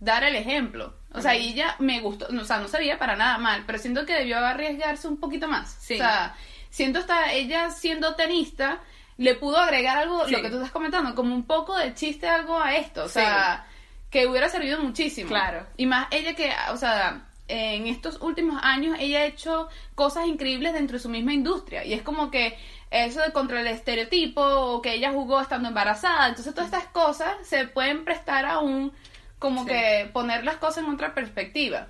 dar 0.00 0.24
el 0.24 0.36
ejemplo. 0.36 0.94
O 1.12 1.20
sea, 1.22 1.34
y 1.34 1.50
ella 1.52 1.76
me 1.78 2.00
gustó, 2.00 2.26
o 2.28 2.44
sea, 2.44 2.58
no 2.58 2.68
sabía 2.68 2.98
para 2.98 3.16
nada 3.16 3.38
mal, 3.38 3.64
pero 3.66 3.78
siento 3.78 4.04
que 4.04 4.12
debió 4.14 4.38
arriesgarse 4.38 5.08
un 5.08 5.18
poquito 5.18 5.48
más. 5.48 5.76
Sí. 5.80 5.94
O 5.94 5.98
sea, 5.98 6.34
siento 6.70 6.98
hasta 6.98 7.32
ella 7.32 7.70
siendo 7.70 8.14
tenista, 8.16 8.80
le 9.16 9.34
pudo 9.34 9.56
agregar 9.58 9.96
algo, 9.96 10.26
Sí. 10.26 10.32
lo 10.32 10.42
que 10.42 10.50
tú 10.50 10.56
estás 10.56 10.70
comentando, 10.72 11.14
como 11.14 11.34
un 11.34 11.46
poco 11.46 11.76
de 11.78 11.94
chiste, 11.94 12.28
algo 12.28 12.60
a 12.60 12.74
esto. 12.76 13.04
O 13.04 13.08
sea, 13.08 13.64
que 14.10 14.26
hubiera 14.26 14.48
servido 14.50 14.78
muchísimo. 14.82 15.28
Claro. 15.28 15.66
Y 15.78 15.86
más 15.86 16.06
ella 16.10 16.34
que, 16.34 16.52
o 16.70 16.76
sea, 16.76 17.22
en 17.48 17.86
estos 17.86 18.20
últimos 18.20 18.60
años 18.62 18.96
ella 18.98 19.20
ha 19.20 19.26
hecho 19.26 19.68
cosas 19.94 20.26
increíbles 20.26 20.72
dentro 20.72 20.96
de 20.96 21.02
su 21.02 21.08
misma 21.08 21.32
industria. 21.32 21.84
Y 21.84 21.92
es 21.92 22.02
como 22.02 22.30
que 22.30 22.56
eso 22.90 23.20
de 23.20 23.32
contra 23.32 23.60
el 23.60 23.66
estereotipo, 23.66 24.40
o 24.42 24.82
que 24.82 24.94
ella 24.94 25.12
jugó 25.12 25.40
estando 25.40 25.68
embarazada. 25.68 26.28
Entonces 26.28 26.54
todas 26.54 26.72
estas 26.72 26.88
cosas 26.88 27.34
se 27.42 27.66
pueden 27.66 28.04
prestar 28.04 28.44
a 28.46 28.58
un, 28.60 28.92
como 29.38 29.62
Sí. 29.62 29.68
que 29.68 30.10
poner 30.12 30.44
las 30.44 30.56
cosas 30.56 30.84
en 30.84 30.90
otra 30.92 31.14
perspectiva. 31.14 31.88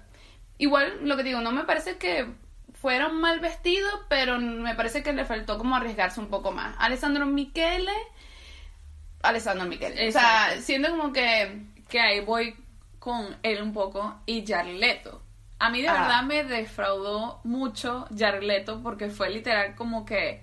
Igual, 0.59 1.01
lo 1.03 1.17
que 1.17 1.23
digo, 1.23 1.41
no 1.41 1.53
me 1.53 1.65
parece 1.65 1.99
que 1.99 2.27
fuera 2.75 3.09
un 3.09 3.21
mal 3.21 3.41
vestido, 3.41 3.89
pero 4.09 4.39
me 4.39 4.75
parece 4.75 5.03
que 5.03 5.13
le 5.13 5.25
faltó 5.25 5.59
como 5.59 5.77
arriesgarse 5.77 6.21
un 6.21 6.29
poco 6.29 6.53
más. 6.53 6.75
Alessandro 6.79 7.27
Michele, 7.27 7.93
Alessandro 9.23 9.67
Michele. 9.67 10.09
O 10.09 10.13
sea, 10.13 10.61
siendo 10.61 10.91
como 10.91 11.13
que 11.13 11.63
que 11.89 12.01
ahí 12.01 12.21
voy 12.21 12.57
con 12.99 13.37
él 13.43 13.63
un 13.63 13.73
poco 13.73 14.21
y 14.27 14.45
Jared 14.47 14.79
Leto. 14.79 15.23
A 15.59 15.71
mí 15.71 15.81
de 15.83 15.89
Ah. 15.89 15.93
verdad 15.95 16.23
me 16.25 16.45
defraudó 16.45 17.41
mucho 17.45 18.07
Jared 18.17 18.43
Leto 18.43 18.83
porque 18.83 19.09
fue 19.09 19.31
literal 19.31 19.75
como 19.75 20.05
que 20.05 20.43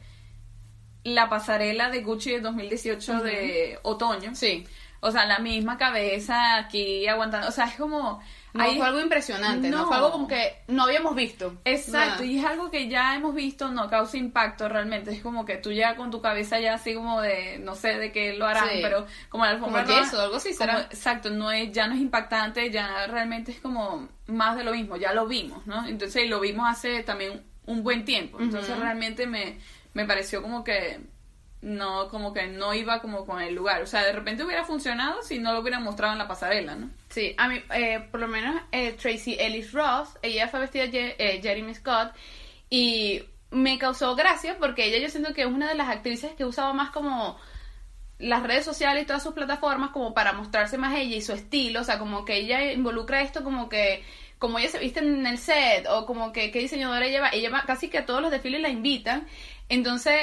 la 1.03 1.29
pasarela 1.29 1.89
de 1.89 2.01
Gucci 2.01 2.31
de 2.31 2.41
2018 2.41 3.21
de 3.21 3.79
otoño. 3.83 4.35
Sí. 4.35 4.65
O 5.01 5.11
sea, 5.11 5.25
la 5.25 5.39
misma 5.39 5.77
cabeza 5.77 6.57
aquí 6.57 7.07
aguantando. 7.07 7.47
O 7.47 7.51
sea, 7.51 7.65
es 7.65 7.75
como... 7.75 8.21
No 8.53 8.63
ahí- 8.63 8.77
fue 8.77 8.85
algo 8.85 8.99
impresionante, 9.01 9.69
no. 9.69 9.79
No. 9.79 9.87
fue 9.87 9.95
algo 9.97 10.11
como 10.11 10.27
que 10.27 10.57
no 10.67 10.83
habíamos 10.83 11.15
visto. 11.15 11.55
Exacto, 11.65 12.21
Nada. 12.21 12.25
y 12.25 12.37
es 12.39 12.45
algo 12.45 12.69
que 12.69 12.87
ya 12.87 13.15
hemos 13.15 13.33
visto, 13.33 13.71
no 13.71 13.89
causa 13.89 14.17
impacto 14.17 14.69
realmente. 14.69 15.11
Es 15.11 15.21
como 15.23 15.43
que 15.43 15.57
tú 15.57 15.71
ya 15.71 15.95
con 15.95 16.11
tu 16.11 16.21
cabeza 16.21 16.59
ya 16.59 16.75
así 16.75 16.93
como 16.93 17.19
de, 17.21 17.57
no 17.59 17.73
sé 17.75 17.97
de 17.97 18.11
qué 18.11 18.33
lo 18.33 18.45
harán, 18.45 18.69
Sí. 18.69 18.79
pero 18.81 19.07
como 19.29 19.45
la 19.45 19.53
Como 19.59 19.75
alfombra 19.75 19.83
roja, 19.83 20.03
yeso, 20.03 20.21
algo 20.21 20.35
así 20.35 20.49
como- 20.55 20.59
será. 20.71 20.81
exacto, 20.81 21.29
no 21.31 21.51
es, 21.51 21.71
ya 21.71 21.87
no 21.87 21.95
es 21.95 22.01
impactante, 22.01 22.69
ya 22.69 23.07
realmente 23.07 23.51
es 23.51 23.59
como 23.59 24.07
más 24.27 24.55
de 24.55 24.63
lo 24.63 24.71
mismo, 24.71 24.97
ya 24.97 25.13
lo 25.13 25.25
vimos, 25.27 25.65
¿no? 25.65 25.87
Entonces, 25.87 26.23
y 26.25 26.27
lo 26.27 26.39
vimos 26.39 26.67
hace 26.69 27.01
también 27.03 27.43
un 27.65 27.81
buen 27.81 28.05
tiempo. 28.05 28.39
Entonces, 28.39 28.77
realmente 28.77 29.25
me, 29.25 29.57
me 29.93 30.05
pareció 30.05 30.41
como 30.43 30.63
que 30.63 30.99
no, 31.63 32.09
como 32.09 32.33
que 32.33 32.47
no 32.47 32.73
iba 32.73 32.99
como 33.01 33.25
con 33.25 33.41
el 33.41 33.55
lugar. 33.55 33.81
O 33.81 33.87
sea, 33.87 34.03
de 34.03 34.11
repente 34.11 34.43
hubiera 34.43 34.65
funcionado 34.65 35.21
si 35.23 35.39
no 35.39 35.53
lo 35.53 35.61
hubieran 35.61 35.81
mostrado 35.81 36.11
en 36.11 36.19
la 36.19 36.27
pasarela, 36.27 36.75
¿no? 36.75 36.89
Sí, 37.09 37.33
a 37.37 37.47
mí, 37.47 37.61
eh, 37.73 38.05
por 38.11 38.19
lo 38.19 38.27
menos 38.27 38.61
eh, 38.71 38.91
Tracy 38.93 39.37
Ellis 39.39 39.71
Ross, 39.71 40.09
ella 40.21 40.49
fue 40.49 40.59
vestida 40.59 40.83
eh, 40.91 41.39
Jeremy 41.41 41.73
Scott 41.73 42.13
y 42.69 43.23
me 43.49 43.77
causó 43.77 44.15
gracia 44.15 44.57
porque 44.59 44.85
ella 44.85 44.97
yo 44.97 45.09
siento 45.09 45.33
que 45.33 45.43
es 45.43 45.47
una 45.47 45.69
de 45.69 45.75
las 45.75 45.87
actrices 45.87 46.33
que 46.33 46.43
usaba 46.43 46.73
más 46.73 46.89
como 46.89 47.37
las 48.19 48.43
redes 48.43 48.65
sociales 48.65 49.03
y 49.03 49.05
todas 49.05 49.23
sus 49.23 49.33
plataformas 49.33 49.91
como 49.91 50.13
para 50.13 50.33
mostrarse 50.33 50.77
más 50.77 50.93
ella 50.95 51.15
y 51.15 51.21
su 51.21 51.31
estilo, 51.31 51.81
o 51.81 51.83
sea, 51.83 51.97
como 51.97 52.25
que 52.25 52.37
ella 52.37 52.73
involucra 52.73 53.21
esto 53.21 53.43
como 53.43 53.69
que 53.69 54.03
como 54.43 54.59
ella 54.59 54.67
se 54.67 54.79
viste 54.79 54.99
en 54.99 55.25
el 55.25 55.37
set 55.37 55.87
o 55.89 56.05
como 56.05 56.33
que 56.33 56.51
qué 56.51 56.59
diseñadora 56.59 57.05
ella 57.05 57.21
va, 57.21 57.29
ella 57.29 57.49
va, 57.49 57.63
casi 57.65 57.87
que 57.87 57.99
a 57.99 58.05
todos 58.05 58.21
los 58.21 58.29
desfiles 58.29 58.59
la 58.59 58.67
invitan. 58.67 59.25
Entonces, 59.69 60.15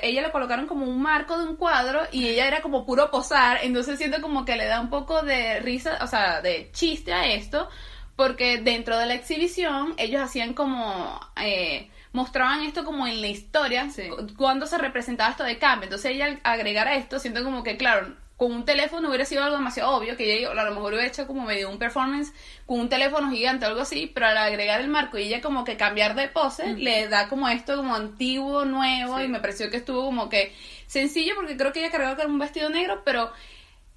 ella 0.00 0.22
le 0.22 0.30
colocaron 0.30 0.68
como 0.68 0.86
un 0.86 1.02
marco 1.02 1.36
de 1.36 1.48
un 1.48 1.56
cuadro 1.56 2.02
y 2.12 2.28
ella 2.28 2.46
era 2.46 2.62
como 2.62 2.86
puro 2.86 3.10
posar. 3.10 3.58
Entonces, 3.64 3.98
siento 3.98 4.22
como 4.22 4.44
que 4.44 4.54
le 4.54 4.66
da 4.66 4.80
un 4.80 4.90
poco 4.90 5.22
de 5.22 5.58
risa, 5.58 5.98
o 6.02 6.06
sea, 6.06 6.40
de 6.40 6.70
chiste 6.72 7.12
a 7.12 7.26
esto, 7.32 7.68
porque 8.14 8.58
dentro 8.58 8.96
de 8.96 9.06
la 9.06 9.14
exhibición 9.14 9.94
ellos 9.98 10.22
hacían 10.22 10.54
como. 10.54 11.18
Eh, 11.42 11.90
mostraban 12.12 12.62
esto 12.62 12.84
como 12.84 13.08
en 13.08 13.20
la 13.20 13.26
historia, 13.26 13.88
cuando 14.36 14.66
se 14.68 14.78
representaba 14.78 15.32
esto 15.32 15.42
de 15.42 15.58
cambio. 15.58 15.86
Entonces, 15.86 16.12
ella 16.12 16.26
al 16.26 16.40
agregar 16.44 16.86
esto, 16.86 17.18
siento 17.18 17.42
como 17.42 17.64
que, 17.64 17.76
claro, 17.76 18.14
con 18.36 18.50
un 18.50 18.64
teléfono 18.64 19.08
hubiera 19.08 19.24
sido 19.24 19.44
algo 19.44 19.56
demasiado 19.56 19.92
obvio, 19.92 20.16
que 20.16 20.38
ella 20.38 20.50
a 20.50 20.64
lo 20.64 20.74
mejor 20.74 20.92
hubiera 20.92 21.06
hecho 21.06 21.26
como 21.26 21.44
medio 21.44 21.70
un 21.70 21.78
performance 21.78 22.32
con 22.66 22.80
un 22.80 22.88
teléfono 22.88 23.30
gigante 23.30 23.64
o 23.64 23.68
algo 23.68 23.82
así, 23.82 24.10
pero 24.12 24.26
al 24.26 24.36
agregar 24.36 24.80
el 24.80 24.88
marco 24.88 25.18
y 25.18 25.22
ella 25.22 25.40
como 25.40 25.64
que 25.64 25.76
cambiar 25.76 26.14
de 26.14 26.28
pose, 26.28 26.74
le 26.74 27.08
da 27.08 27.28
como 27.28 27.48
esto 27.48 27.76
como 27.76 27.94
antiguo, 27.94 28.64
nuevo, 28.64 29.20
y 29.20 29.28
me 29.28 29.40
pareció 29.40 29.70
que 29.70 29.76
estuvo 29.76 30.04
como 30.04 30.28
que 30.28 30.54
sencillo, 30.86 31.34
porque 31.36 31.56
creo 31.56 31.72
que 31.72 31.80
ella 31.80 31.92
cargaba 31.92 32.16
con 32.16 32.30
un 32.30 32.38
vestido 32.38 32.70
negro, 32.70 33.02
pero 33.04 33.32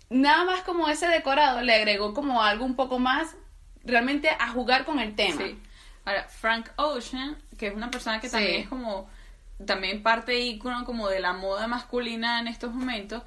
nada 0.10 0.46
más 0.46 0.62
como 0.62 0.88
ese 0.88 1.08
decorado 1.08 1.62
le 1.62 1.74
agregó 1.74 2.14
como 2.14 2.44
algo 2.44 2.64
un 2.64 2.76
poco 2.76 3.00
más 3.00 3.36
realmente 3.84 4.30
a 4.30 4.50
jugar 4.50 4.86
con 4.86 5.00
el 5.00 5.16
tema. 5.16 5.46
Ahora, 6.06 6.28
Frank 6.30 6.70
Ocean, 6.78 7.38
que 7.58 7.68
es 7.68 7.74
una 7.74 7.90
persona 7.90 8.20
que 8.20 8.30
también 8.30 8.62
es 8.62 8.70
como 8.70 9.10
también 9.66 10.04
parte 10.04 10.40
ícono 10.40 10.86
como 10.86 11.10
de 11.10 11.20
la 11.20 11.34
moda 11.34 11.68
masculina 11.68 12.40
en 12.40 12.48
estos 12.48 12.74
momentos. 12.74 13.24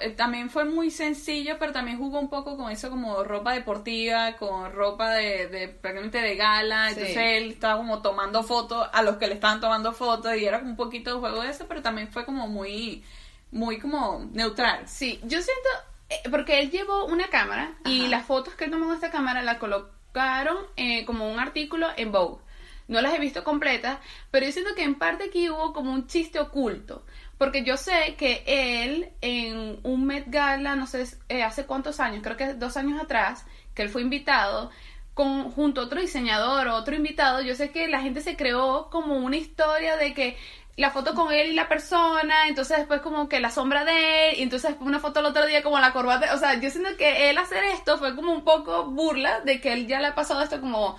Eh, 0.00 0.10
también 0.10 0.50
fue 0.50 0.64
muy 0.64 0.90
sencillo, 0.90 1.56
pero 1.58 1.72
también 1.72 1.98
jugó 1.98 2.20
un 2.20 2.30
poco 2.30 2.56
con 2.56 2.70
eso 2.70 2.90
como 2.90 3.24
ropa 3.24 3.52
deportiva, 3.52 4.34
con 4.36 4.72
ropa 4.72 5.10
de, 5.10 5.48
de 5.48 5.68
prácticamente 5.68 6.20
de 6.20 6.36
gala. 6.36 6.90
Entonces 6.90 7.16
él 7.16 7.50
estaba 7.50 7.76
como 7.76 8.02
tomando 8.02 8.42
fotos 8.44 8.88
a 8.92 9.02
los 9.02 9.16
que 9.16 9.26
le 9.26 9.34
estaban 9.34 9.60
tomando 9.60 9.92
fotos 9.92 10.36
y 10.36 10.44
era 10.44 10.58
un 10.58 10.76
poquito 10.76 11.14
de 11.14 11.20
juego 11.20 11.42
de 11.42 11.50
eso, 11.50 11.66
pero 11.66 11.82
también 11.82 12.08
fue 12.08 12.24
como 12.24 12.46
muy, 12.46 13.02
muy 13.50 13.78
como 13.78 14.28
neutral. 14.32 14.86
Sí, 14.86 15.18
yo 15.24 15.42
siento, 15.42 15.68
eh, 16.08 16.28
porque 16.30 16.60
él 16.60 16.70
llevó 16.70 17.06
una 17.06 17.26
cámara 17.28 17.74
y 17.84 18.06
las 18.06 18.24
fotos 18.24 18.54
que 18.54 18.66
él 18.66 18.70
tomó 18.70 18.90
de 18.90 18.94
esta 18.94 19.10
cámara 19.10 19.42
la 19.42 19.58
colocaron 19.58 20.58
eh, 20.76 21.04
como 21.04 21.32
un 21.32 21.40
artículo 21.40 21.88
en 21.96 22.12
Vogue. 22.12 22.44
No 22.86 23.00
las 23.00 23.14
he 23.14 23.18
visto 23.18 23.44
completas, 23.44 23.98
pero 24.30 24.44
yo 24.44 24.52
siento 24.52 24.74
que 24.74 24.82
en 24.82 24.96
parte 24.96 25.24
aquí 25.24 25.48
hubo 25.48 25.72
como 25.72 25.92
un 25.92 26.06
chiste 26.06 26.38
oculto. 26.38 27.04
Porque 27.38 27.64
yo 27.64 27.76
sé 27.76 28.14
que 28.16 28.44
él 28.46 29.10
en 29.20 29.80
un 29.82 30.06
Met 30.06 30.26
Gala, 30.28 30.76
no 30.76 30.86
sé 30.86 31.04
eh, 31.28 31.42
hace 31.42 31.66
cuántos 31.66 31.98
años, 31.98 32.22
creo 32.22 32.36
que 32.36 32.54
dos 32.54 32.76
años 32.76 33.02
atrás, 33.02 33.46
que 33.74 33.82
él 33.82 33.88
fue 33.88 34.02
invitado, 34.02 34.70
con, 35.14 35.50
junto 35.52 35.80
a 35.80 35.84
otro 35.84 36.00
diseñador 36.00 36.68
otro 36.68 36.94
invitado, 36.94 37.40
yo 37.40 37.54
sé 37.54 37.70
que 37.70 37.88
la 37.88 38.00
gente 38.00 38.20
se 38.20 38.36
creó 38.36 38.90
como 38.90 39.16
una 39.16 39.36
historia 39.36 39.96
de 39.96 40.12
que 40.12 40.36
la 40.76 40.90
foto 40.90 41.14
con 41.14 41.32
él 41.32 41.52
y 41.52 41.54
la 41.54 41.68
persona, 41.68 42.48
entonces 42.48 42.78
después 42.78 43.00
como 43.00 43.28
que 43.28 43.38
la 43.38 43.50
sombra 43.50 43.84
de 43.84 44.30
él, 44.30 44.38
y 44.40 44.42
entonces 44.42 44.74
una 44.80 44.98
foto 44.98 45.20
el 45.20 45.26
otro 45.26 45.46
día 45.46 45.62
como 45.62 45.78
la 45.78 45.92
corbata, 45.92 46.34
o 46.34 46.38
sea, 46.38 46.60
yo 46.60 46.68
siento 46.68 46.96
que 46.96 47.30
él 47.30 47.38
hacer 47.38 47.62
esto 47.64 47.96
fue 47.96 48.16
como 48.16 48.32
un 48.32 48.42
poco 48.42 48.86
burla 48.86 49.40
de 49.40 49.60
que 49.60 49.72
él 49.72 49.86
ya 49.86 50.00
le 50.00 50.08
ha 50.08 50.14
pasado 50.16 50.42
esto 50.42 50.60
como 50.60 50.96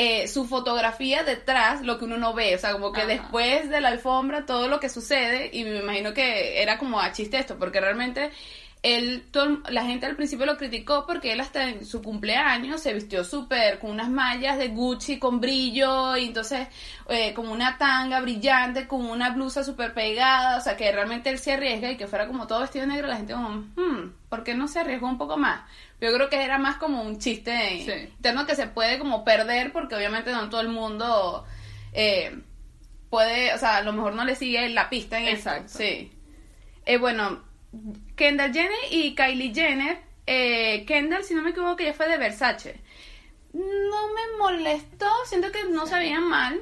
eh, 0.00 0.28
su 0.28 0.46
fotografía 0.46 1.24
detrás, 1.24 1.82
lo 1.82 1.98
que 1.98 2.04
uno 2.04 2.18
no 2.18 2.32
ve, 2.32 2.54
o 2.54 2.58
sea, 2.58 2.70
como 2.70 2.92
que 2.92 3.04
después 3.04 3.68
de 3.68 3.80
la 3.80 3.88
alfombra 3.88 4.46
todo 4.46 4.68
lo 4.68 4.78
que 4.78 4.88
sucede, 4.88 5.50
y 5.52 5.64
me 5.64 5.78
imagino 5.78 6.14
que 6.14 6.62
era 6.62 6.78
como 6.78 7.00
a 7.00 7.10
chiste 7.10 7.36
esto, 7.36 7.58
porque 7.58 7.80
realmente 7.80 8.30
él, 8.82 9.24
la 9.70 9.84
gente 9.84 10.06
al 10.06 10.14
principio 10.14 10.46
lo 10.46 10.56
criticó 10.56 11.04
porque 11.04 11.32
él 11.32 11.40
hasta 11.40 11.68
en 11.68 11.84
su 11.84 12.00
cumpleaños 12.00 12.80
se 12.80 12.94
vistió 12.94 13.24
súper 13.24 13.80
con 13.80 13.90
unas 13.90 14.08
mallas 14.08 14.56
de 14.56 14.68
Gucci 14.68 15.18
con 15.18 15.40
brillo 15.40 16.16
y 16.16 16.26
entonces 16.26 16.68
eh, 17.08 17.34
con 17.34 17.48
una 17.48 17.76
tanga 17.76 18.20
brillante, 18.20 18.86
con 18.86 19.04
una 19.04 19.30
blusa 19.30 19.64
súper 19.64 19.94
pegada, 19.94 20.58
o 20.58 20.60
sea 20.60 20.76
que 20.76 20.92
realmente 20.92 21.30
él 21.30 21.38
se 21.38 21.54
arriesga 21.54 21.90
y 21.90 21.96
que 21.96 22.06
fuera 22.06 22.28
como 22.28 22.46
todo 22.46 22.60
vestido 22.60 22.86
negro, 22.86 23.08
la 23.08 23.16
gente 23.16 23.32
como, 23.32 23.48
hmm, 23.48 24.12
¿por 24.28 24.44
qué 24.44 24.54
no 24.54 24.68
se 24.68 24.78
arriesgó 24.78 25.08
un 25.08 25.18
poco 25.18 25.36
más? 25.36 25.62
Yo 26.00 26.12
creo 26.12 26.28
que 26.28 26.44
era 26.44 26.58
más 26.58 26.76
como 26.76 27.02
un 27.02 27.18
chiste 27.18 27.74
interno 28.16 28.46
que 28.46 28.54
se 28.54 28.68
puede 28.68 29.00
como 29.00 29.24
perder 29.24 29.72
porque 29.72 29.96
obviamente 29.96 30.30
no 30.30 30.48
todo 30.48 30.60
el 30.60 30.68
mundo 30.68 31.44
eh, 31.92 32.38
puede, 33.10 33.52
o 33.54 33.58
sea, 33.58 33.78
a 33.78 33.82
lo 33.82 33.92
mejor 33.92 34.14
no 34.14 34.24
le 34.24 34.36
sigue 34.36 34.68
la 34.68 34.88
pista 34.88 35.18
en 35.18 35.26
Exacto. 35.26 35.76
Sí. 35.76 36.12
Eh, 36.86 36.96
bueno, 36.96 37.47
Kendall 38.16 38.52
Jenner 38.52 38.78
y 38.90 39.14
Kylie 39.14 39.54
Jenner, 39.54 40.00
eh, 40.26 40.84
Kendall, 40.86 41.24
si 41.24 41.34
no 41.34 41.42
me 41.42 41.50
equivoco, 41.50 41.82
ya 41.82 41.94
fue 41.94 42.08
de 42.08 42.18
Versace. 42.18 42.80
No 43.52 44.08
me 44.14 44.38
molestó, 44.38 45.08
siento 45.26 45.50
que 45.52 45.64
no 45.64 45.86
se 45.86 45.96
veían 45.96 46.24
mal, 46.24 46.60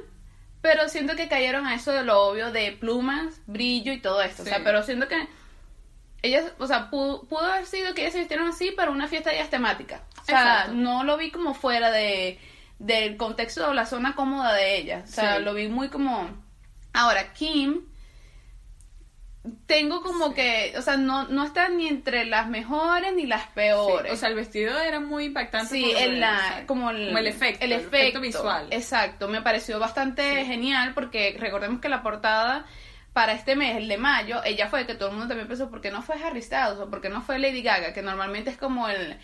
pero 0.61 0.89
siento 0.89 1.17
que 1.17 1.29
cayeron 1.29 1.67
a 1.67 1.75
eso 1.75 1.93
de 1.93 2.05
lo 2.05 2.23
obvio 2.23 2.53
de 2.53 2.73
plumas, 2.73 3.41
brillo 3.47 3.93
y 3.93 4.01
todo 4.01 4.23
esto. 4.23 4.43
O 4.43 4.47
sea, 4.47 4.63
pero 4.63 4.83
siento 4.83 5.09
que 5.09 5.29
ellas, 6.23 6.53
o 6.59 6.67
sea, 6.67 6.91
pudo, 6.91 7.27
haber 7.41 7.67
sido 7.67 7.95
que 7.95 8.03
ellas 8.03 8.13
se 8.13 8.21
vistieron 8.21 8.49
así 8.49 8.71
para 8.71 8.91
una 8.91 9.09
fiesta 9.09 9.35
ya 9.35 9.49
temática. 9.49 10.03
O 10.23 10.25
sea, 10.25 10.69
no 10.69 11.05
lo 11.05 11.17
vi 11.17 11.31
como 11.31 11.55
fuera 11.55 11.91
de 11.91 12.39
del 12.79 13.17
contexto 13.17 13.69
o 13.69 13.75
la 13.75 13.87
zona 13.87 14.15
cómoda 14.15 14.53
de 14.53 14.77
ella. 14.77 15.03
O 15.05 15.09
sea, 15.09 15.39
lo 15.39 15.55
vi 15.55 15.69
muy 15.69 15.89
como... 15.89 16.29
Ahora, 16.93 17.33
Kim, 17.33 17.87
tengo 19.67 20.03
como 20.03 20.35
que, 20.35 20.75
o 20.77 20.83
sea, 20.83 20.97
no, 20.97 21.29
no 21.29 21.45
está 21.45 21.69
ni 21.69 21.89
entre 21.89 22.25
las 22.25 22.49
mejores 22.49 23.15
ni 23.15 23.27
las 23.27 23.47
peores. 23.49 24.13
o 24.13 24.17
sea, 24.17 24.29
el 24.29 24.35
vestido 24.35 24.79
era 24.79 25.01
muy 25.01 25.27
impactante. 25.27 25.69
Sí, 25.69 25.93
en 25.97 26.21
la, 26.21 26.65
como, 26.67 26.91
el, 26.91 27.27
efecto, 27.27 27.65
el, 27.65 27.73
efecto, 27.73 28.21
visual. 28.21 28.69
Exacto, 28.71 29.29
me 29.29 29.43
pareció 29.43 29.79
bastante 29.79 30.45
genial 30.45 30.93
porque 30.95 31.37
recordemos 31.39 31.81
que 31.81 31.89
la 31.89 32.03
portada 32.03 32.67
para 33.13 33.33
este 33.33 33.57
mes, 33.57 33.77
el 33.77 33.89
de 33.89 33.97
mayo, 33.97 34.43
ella 34.45 34.69
fue 34.69 34.87
que 34.87 34.95
todo 34.95 35.09
el 35.09 35.15
mundo 35.15 35.29
también 35.29 35.49
pensó, 35.49 35.71
¿por 35.71 35.81
qué 35.81 35.91
no 35.91 36.03
fue 36.03 36.17
Harry 36.23 36.43
Styles 36.43 36.79
o 36.79 36.91
por 36.91 37.01
qué 37.01 37.09
no 37.09 37.23
fue 37.23 37.39
Lady 37.39 37.63
Gaga, 37.63 37.95
que 37.95 38.03
normalmente 38.03 38.51
es 38.51 38.59
como 38.59 38.89
el 38.89 39.17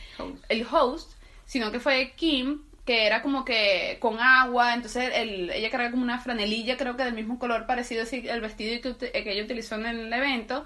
el 0.48 0.66
host 0.70 1.12
sino 1.52 1.70
que 1.70 1.80
fue 1.80 2.14
Kim, 2.16 2.62
que 2.84 3.06
era 3.06 3.22
como 3.22 3.44
que 3.44 3.98
con 4.00 4.18
agua, 4.20 4.74
entonces 4.74 5.10
el, 5.14 5.50
ella 5.50 5.70
cargaba 5.70 5.92
como 5.92 6.02
una 6.02 6.20
franelilla, 6.20 6.76
creo 6.76 6.96
que 6.96 7.04
del 7.04 7.14
mismo 7.14 7.38
color 7.38 7.66
parecido 7.66 8.02
así 8.02 8.26
el 8.28 8.40
vestido 8.40 8.96
que, 8.98 9.12
que 9.12 9.32
ella 9.32 9.44
utilizó 9.44 9.76
en 9.76 9.86
el 9.86 10.12
evento, 10.12 10.64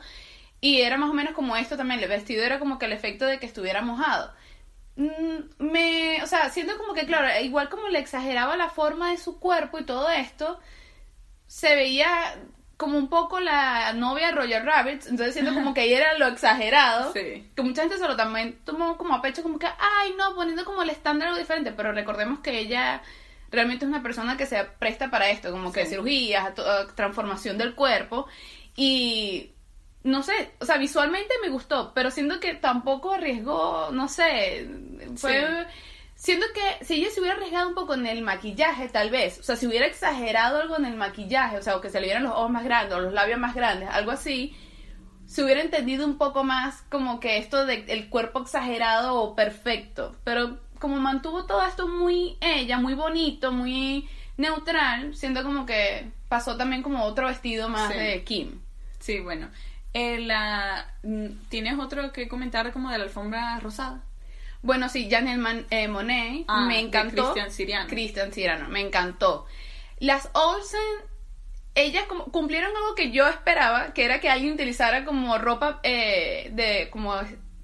y 0.60 0.80
era 0.82 0.96
más 0.96 1.10
o 1.10 1.14
menos 1.14 1.34
como 1.34 1.56
esto 1.56 1.76
también, 1.76 2.00
el 2.00 2.08
vestido 2.08 2.44
era 2.44 2.58
como 2.58 2.78
que 2.78 2.86
el 2.86 2.92
efecto 2.92 3.26
de 3.26 3.38
que 3.38 3.46
estuviera 3.46 3.82
mojado. 3.82 4.32
Mm, 4.96 5.40
me, 5.58 6.22
o 6.22 6.26
sea, 6.26 6.50
siento 6.50 6.78
como 6.78 6.94
que, 6.94 7.06
claro, 7.06 7.28
igual 7.44 7.68
como 7.68 7.88
le 7.88 7.98
exageraba 7.98 8.56
la 8.56 8.70
forma 8.70 9.10
de 9.10 9.18
su 9.18 9.38
cuerpo 9.38 9.78
y 9.78 9.84
todo 9.84 10.08
esto, 10.10 10.58
se 11.46 11.74
veía 11.76 12.08
como 12.76 12.98
un 12.98 13.08
poco 13.08 13.40
la 13.40 13.92
novia 13.94 14.26
de 14.26 14.32
Roger 14.32 14.64
Rabbit, 14.64 15.06
entonces 15.06 15.32
siento 15.32 15.54
como 15.54 15.72
que 15.72 15.80
ahí 15.80 15.94
era 15.94 16.18
lo 16.18 16.26
exagerado, 16.26 17.12
que 17.12 17.62
mucha 17.62 17.82
gente 17.82 17.96
se 17.96 18.06
lo 18.06 18.16
también 18.16 18.58
tomó 18.64 18.98
como 18.98 19.14
a 19.14 19.22
pecho, 19.22 19.42
como 19.42 19.58
que, 19.58 19.66
ay, 19.66 20.14
no, 20.18 20.34
poniendo 20.34 20.64
como 20.64 20.82
el 20.82 20.90
estándar 20.90 21.28
algo 21.28 21.40
diferente, 21.40 21.72
pero 21.72 21.92
recordemos 21.92 22.40
que 22.40 22.58
ella 22.58 23.02
realmente 23.50 23.86
es 23.86 23.88
una 23.88 24.02
persona 24.02 24.36
que 24.36 24.44
se 24.44 24.62
presta 24.64 25.10
para 25.10 25.30
esto, 25.30 25.50
como 25.50 25.72
que 25.72 25.86
cirugías, 25.86 26.52
transformación 26.94 27.56
del 27.56 27.74
cuerpo, 27.74 28.26
y 28.76 29.52
no 30.02 30.22
sé, 30.22 30.52
o 30.60 30.66
sea, 30.66 30.76
visualmente 30.76 31.34
me 31.42 31.48
gustó, 31.48 31.92
pero 31.94 32.10
siento 32.10 32.40
que 32.40 32.54
tampoco 32.54 33.14
arriesgó, 33.14 33.88
no 33.90 34.08
sé, 34.08 34.68
fue... 35.16 35.66
Siento 36.26 36.46
que 36.52 36.84
si 36.84 36.94
ella 36.94 37.08
se 37.08 37.20
hubiera 37.20 37.36
arriesgado 37.36 37.68
un 37.68 37.76
poco 37.76 37.94
en 37.94 38.04
el 38.04 38.20
maquillaje, 38.20 38.88
tal 38.88 39.10
vez, 39.10 39.38
o 39.38 39.44
sea, 39.44 39.54
si 39.54 39.68
hubiera 39.68 39.86
exagerado 39.86 40.60
algo 40.60 40.76
en 40.76 40.84
el 40.84 40.96
maquillaje, 40.96 41.56
o 41.56 41.62
sea, 41.62 41.76
o 41.76 41.80
que 41.80 41.88
se 41.88 42.00
le 42.00 42.08
vieran 42.08 42.24
los 42.24 42.32
ojos 42.32 42.50
más 42.50 42.64
grandes 42.64 42.98
o 42.98 43.00
los 43.00 43.12
labios 43.12 43.38
más 43.38 43.54
grandes, 43.54 43.88
algo 43.90 44.10
así, 44.10 44.52
se 45.26 45.44
hubiera 45.44 45.60
entendido 45.62 46.04
un 46.04 46.18
poco 46.18 46.42
más 46.42 46.82
como 46.90 47.20
que 47.20 47.38
esto 47.38 47.64
del 47.64 48.08
cuerpo 48.08 48.40
exagerado 48.40 49.14
o 49.22 49.36
perfecto. 49.36 50.16
Pero 50.24 50.58
como 50.80 50.96
mantuvo 50.96 51.46
todo 51.46 51.64
esto 51.64 51.86
muy 51.86 52.36
ella, 52.40 52.76
muy 52.78 52.94
bonito, 52.94 53.52
muy 53.52 54.08
neutral, 54.36 55.14
siento 55.14 55.44
como 55.44 55.64
que 55.64 56.10
pasó 56.28 56.56
también 56.56 56.82
como 56.82 57.04
otro 57.04 57.28
vestido 57.28 57.68
más 57.68 57.90
de 57.90 58.24
Kim. 58.24 58.62
Sí, 58.98 59.20
bueno. 59.20 59.48
Eh, 59.94 60.18
la, 60.18 60.92
mm, 61.04 61.26
¿Tienes 61.50 61.78
otro 61.78 62.10
que 62.10 62.26
comentar 62.26 62.72
como 62.72 62.90
de 62.90 62.98
la 62.98 63.04
alfombra 63.04 63.60
rosada? 63.60 64.02
Bueno, 64.66 64.88
sí, 64.88 65.08
Janelle 65.08 65.64
eh, 65.70 65.86
Monet 65.86 66.44
ah, 66.48 66.66
me 66.66 66.80
encantó. 66.80 67.22
Cristian 67.22 67.52
Siriano. 67.52 67.88
Cristian 67.88 68.32
Siriano, 68.32 68.68
me 68.68 68.80
encantó. 68.80 69.46
Las 70.00 70.28
Olsen, 70.32 70.80
ellas 71.76 72.04
como, 72.08 72.24
cumplieron 72.26 72.76
algo 72.76 72.96
que 72.96 73.12
yo 73.12 73.28
esperaba, 73.28 73.94
que 73.94 74.04
era 74.04 74.18
que 74.18 74.28
alguien 74.28 74.54
utilizara 74.54 75.04
como 75.04 75.38
ropa 75.38 75.78
eh, 75.84 76.50
de 76.52 76.90
como 76.90 77.14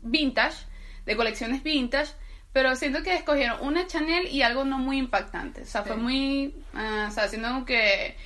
vintage, 0.03 0.65
de 1.05 1.17
colecciones 1.17 1.65
vintage, 1.65 2.13
pero 2.53 2.77
siento 2.77 3.03
que 3.03 3.15
escogieron 3.15 3.59
una 3.67 3.89
Chanel 3.89 4.29
y 4.29 4.43
algo 4.43 4.65
no 4.65 4.79
muy 4.79 4.99
impactante. 4.99 5.63
O 5.63 5.67
sea, 5.67 5.83
fue 5.83 5.97
muy, 5.97 6.55
uh, 6.75 7.09
o 7.09 7.11
sea, 7.11 7.27
siendo 7.27 7.65
que 7.65 8.17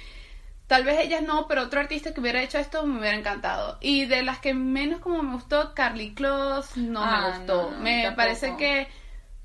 Tal 0.67 0.85
vez 0.85 0.99
ellas 0.99 1.23
no, 1.23 1.47
pero 1.47 1.63
otro 1.63 1.81
artista 1.81 2.13
que 2.13 2.21
hubiera 2.21 2.43
hecho 2.43 2.59
esto 2.59 2.85
me 2.87 2.99
hubiera 2.99 3.17
encantado. 3.17 3.79
Y 3.81 4.07
de 4.07 4.23
las 4.23 4.41
que 4.41 4.53
menos 4.53 5.01
como 5.01 5.23
me 5.23 5.35
gustó, 5.35 5.75
Carly 5.75 6.15
Close 6.15 6.81
no 6.81 7.01
me 7.01 7.07
ah, 7.07 7.35
gustó. 7.37 7.71
me 7.81 8.13
parece 8.17 8.57
que 8.57 8.89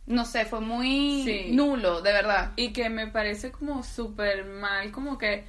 no 0.05 0.25
sé, 0.25 0.45
fue 0.45 0.61
muy 0.61 1.49
nulo, 1.51 2.01
de 2.01 2.11
verdad. 2.11 2.51
Y 2.55 2.73
que 2.73 2.89
me 2.89 3.07
parece 3.07 3.51
como 3.51 3.83
súper 3.83 4.45
mal, 4.45 4.91
como 4.91 5.17
que 5.17 5.45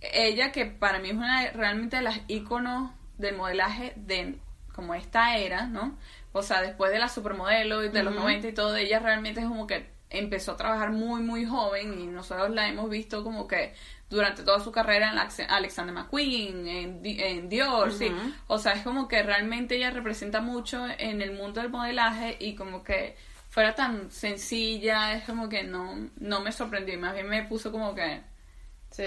ella, 0.00 0.52
que 0.52 0.66
para 0.66 0.98
mí 0.98 1.10
es 1.10 1.16
una 1.16 1.50
realmente 1.52 1.96
de 1.96 2.02
las 2.02 2.20
íconos 2.28 2.92
del 3.18 3.36
modelaje 3.36 3.94
de 3.96 4.38
como 4.74 4.94
esta 4.94 5.38
era, 5.38 5.66
¿no? 5.66 5.98
O 6.32 6.42
sea, 6.42 6.60
después 6.60 6.92
de 6.92 6.98
la 6.98 7.08
supermodelo 7.08 7.82
y 7.82 7.88
de 7.88 8.02
los 8.02 8.14
90 8.14 8.48
y 8.48 8.52
todo, 8.52 8.76
ella 8.76 8.98
realmente 8.98 9.40
es 9.40 9.46
como 9.46 9.66
que 9.66 9.90
empezó 10.10 10.52
a 10.52 10.56
trabajar 10.56 10.90
muy, 10.90 11.22
muy 11.22 11.44
joven 11.44 12.00
y 12.00 12.06
nosotros 12.06 12.50
la 12.50 12.68
hemos 12.68 12.88
visto 12.88 13.24
como 13.24 13.46
que 13.46 13.74
durante 14.08 14.42
toda 14.42 14.60
su 14.60 14.70
carrera 14.70 15.10
en 15.10 15.48
Alexander 15.50 15.94
McQueen, 15.94 16.66
en, 16.68 17.48
Dior, 17.48 17.92
sí. 17.92 18.10
O 18.46 18.58
sea, 18.58 18.72
es 18.72 18.82
como 18.82 19.08
que 19.08 19.22
realmente 19.22 19.76
ella 19.76 19.90
representa 19.90 20.40
mucho 20.40 20.86
en 20.98 21.22
el 21.22 21.32
mundo 21.32 21.60
del 21.60 21.70
modelaje 21.70 22.36
y 22.38 22.54
como 22.54 22.84
que 22.84 23.16
fuera 23.48 23.74
tan 23.74 24.10
sencilla, 24.10 25.14
es 25.14 25.24
como 25.24 25.48
que 25.48 25.64
no, 25.64 26.10
no 26.16 26.40
me 26.40 26.52
sorprendió 26.52 26.98
más 26.98 27.14
bien 27.14 27.28
me 27.28 27.42
puso 27.44 27.72
como 27.72 27.94
que, 27.94 28.20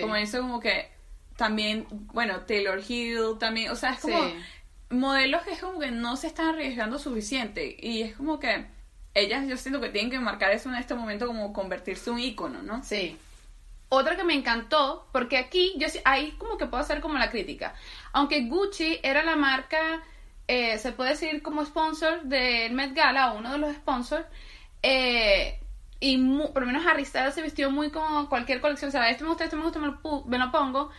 como 0.02 0.16
eso 0.16 0.42
como 0.42 0.60
que 0.60 0.90
también, 1.38 1.88
bueno, 1.90 2.42
Taylor 2.42 2.82
Hill 2.86 3.38
también, 3.40 3.72
o 3.72 3.76
sea, 3.76 3.92
es 3.92 4.00
como 4.00 4.20
modelos 4.90 5.44
que 5.44 5.52
es 5.52 5.62
como 5.62 5.80
que 5.80 5.92
no 5.92 6.18
se 6.18 6.28
están 6.28 6.48
arriesgando 6.48 7.00
suficiente 7.00 7.78
y 7.80 8.02
es 8.02 8.16
como 8.16 8.40
que 8.40 8.66
ellas 9.14 9.48
yo 9.48 9.58
siento 9.58 9.82
que 9.82 9.90
tienen 9.90 10.12
que 10.12 10.20
marcar 10.20 10.52
eso 10.52 10.70
en 10.70 10.76
este 10.76 10.96
momento 10.96 11.28
como 11.28 11.54
convertirse 11.54 12.12
un 12.12 12.20
ícono, 12.20 12.62
¿no? 12.62 12.84
Sí. 12.84 13.18
Otra 13.90 14.16
que 14.16 14.24
me 14.24 14.36
encantó, 14.36 15.08
porque 15.12 15.38
aquí 15.38 15.74
yo 15.78 15.88
ahí 16.06 16.32
como 16.38 16.58
que 16.58 16.68
puedo 16.68 16.84
hacer 16.84 17.02
como 17.02 17.18
la 17.18 17.32
crítica. 17.32 17.74
Aunque 18.14 18.46
Gucci 18.46 19.00
era 19.02 19.24
la 19.24 19.36
marca 19.36 20.04
eh, 20.52 20.80
se 20.80 20.94
puede 20.94 21.12
decir 21.12 21.44
como 21.44 21.64
sponsor 21.64 22.24
del 22.24 22.74
Met 22.74 22.96
Gala, 22.96 23.34
uno 23.34 23.52
de 23.52 23.60
los 23.60 23.76
sponsors, 23.76 24.26
eh, 24.82 25.60
y 26.00 26.18
por 26.18 26.62
lo 26.62 26.66
menos 26.66 26.88
Harry 26.88 27.06
se 27.06 27.42
vistió 27.44 27.70
muy 27.70 27.92
como 27.92 28.28
cualquier 28.30 28.60
colección, 28.60 28.90
o 28.90 28.92
sea, 28.92 29.12
este 29.12 29.24
me 29.24 29.30
gusta, 29.30 29.44
este 29.44 29.56
me 29.56 29.62
gusta, 29.62 29.78
me 29.80 30.40
lo 30.40 30.52
pongo, 30.52 30.90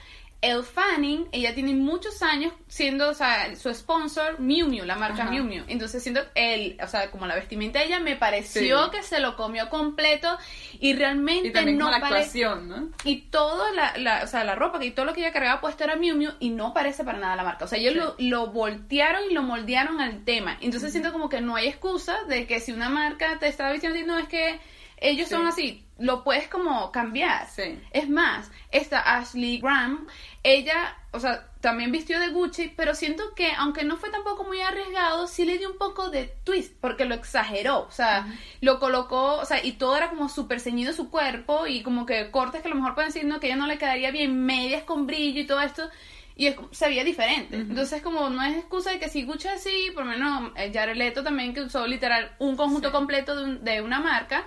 el 0.43 0.63
Fanning, 0.63 1.29
ella 1.33 1.55
tiene 1.55 1.75
muchos 1.75 2.23
años 2.23 2.55
siendo, 2.67 3.11
o 3.11 3.15
sea, 3.15 3.55
su 3.57 3.73
sponsor 3.75 4.41
Miu 4.41 4.67
Miu, 4.67 4.85
la 4.85 4.97
marca 4.97 5.25
Miu 5.25 5.45
Miu. 5.45 5.65
Entonces, 5.69 6.03
siendo 6.03 6.23
el, 6.35 6.79
o 6.83 6.87
sea, 6.87 7.11
como 7.11 7.27
la 7.27 7.35
vestimenta 7.35 7.79
de 7.79 7.87
ella 7.87 8.01
me 8.01 8.17
pareció 8.17 8.91
que 8.91 9.03
se 9.03 9.21
lo 9.21 9.37
comió 9.37 9.69
completo 9.69 10.39
y 10.79 10.95
realmente 10.95 11.51
no 11.73 11.91
parece 12.01 12.45
¿no? 12.45 12.91
Y 13.05 13.23
toda 13.23 13.71
la, 13.73 13.97
la, 13.99 14.25
o 14.25 14.27
sea, 14.27 14.45
la 14.45 14.55
ropa 14.55 14.83
y 14.83 14.93
todo 14.93 15.05
lo 15.05 15.13
que 15.13 15.21
ella 15.21 15.33
cargaba 15.33 15.61
puesto 15.61 15.85
era 15.85 15.97
Miu 15.97 16.17
Miu 16.17 16.31
y 16.41 16.51
no 16.51 16.73
parece 16.73 17.05
para 17.05 17.19
nada 17.19 17.37
la 17.37 17.45
marca. 17.45 17.67
O 17.67 17.69
sea, 17.69 17.79
ellos 17.79 17.95
lo, 17.95 18.15
lo 18.19 18.47
voltearon 18.47 19.31
y 19.31 19.35
lo 19.35 19.43
moldearon 19.43 20.01
al 20.01 20.25
tema. 20.25 20.57
Entonces, 20.63 20.91
siento 20.93 21.13
como 21.13 21.29
que 21.29 21.43
no 21.43 21.57
hay 21.57 21.69
excusa 21.69 22.25
de 22.25 22.47
que 22.47 22.61
si 22.61 22.73
una 22.73 22.89
marca 22.89 23.39
te 23.39 23.49
está 23.49 23.71
vistiendo 23.71 23.91
no 24.07 24.19
es 24.19 24.29
que 24.29 24.59
ellos 25.01 25.29
son 25.29 25.47
así, 25.47 25.83
lo 26.01 26.25
puedes 26.25 26.49
como 26.49 26.91
cambiar. 26.91 27.47
Es 27.93 28.09
más, 28.09 28.51
esta 28.73 29.17
Ashley 29.17 29.59
Graham, 29.61 30.07
ella, 30.43 30.97
o 31.13 31.21
sea, 31.21 31.47
también 31.61 31.93
vistió 31.93 32.19
de 32.19 32.29
Gucci, 32.29 32.73
pero 32.75 32.95
siento 32.95 33.35
que 33.35 33.53
aunque 33.53 33.85
no 33.85 33.99
fue 33.99 34.11
tampoco 34.11 34.45
muy 34.45 34.61
arriesgado, 34.63 35.27
sí 35.27 35.45
le 35.45 35.59
dio 35.59 35.71
un 35.71 35.77
poco 35.77 36.09
de 36.09 36.35
twist, 36.45 36.75
porque 36.81 37.05
lo 37.05 37.15
exageró, 37.15 37.81
o 37.81 37.91
sea, 37.91 38.27
lo 38.63 38.81
colocó, 38.81 39.37
o 39.37 39.45
sea, 39.45 39.63
y 39.63 39.73
todo 39.73 39.95
era 39.97 40.09
como 40.09 40.31
súper 40.31 40.61
ceñido 40.61 40.95
su 40.95 41.11
cuerpo 41.11 41.67
y 41.67 41.83
como 41.83 42.07
que 42.07 42.31
cortes 42.31 42.63
que 42.63 42.69
a 42.69 42.71
lo 42.71 42.77
mejor 42.77 42.95
pueden 42.95 43.13
decir, 43.13 43.27
no, 43.27 43.39
que 43.39 43.49
ella 43.49 43.57
no 43.57 43.67
le 43.67 43.77
quedaría 43.77 44.11
bien, 44.11 44.43
medias 44.45 44.85
con 44.85 45.07
brillo 45.07 45.41
y 45.43 45.47
todo 45.47 45.61
esto. 45.61 45.89
Y 46.35 46.55
se 46.71 46.89
veía 46.89 47.05
diferente. 47.05 47.55
Entonces, 47.57 48.01
como 48.01 48.31
no 48.31 48.43
es 48.43 48.57
excusa 48.57 48.93
de 48.93 48.99
que 48.99 49.11
si 49.11 49.25
Gucci 49.25 49.49
así, 49.49 49.91
por 49.93 50.07
lo 50.07 50.13
menos 50.13 50.53
eh, 50.57 50.71
Jared 50.73 50.97
Leto 50.97 51.23
también 51.23 51.53
que 51.53 51.61
usó 51.61 51.87
literal 51.87 52.35
un 52.39 52.57
conjunto 52.57 52.91
completo 52.93 53.37
de, 53.37 53.59
de 53.59 53.83
una 53.83 54.01
marca, 54.01 54.47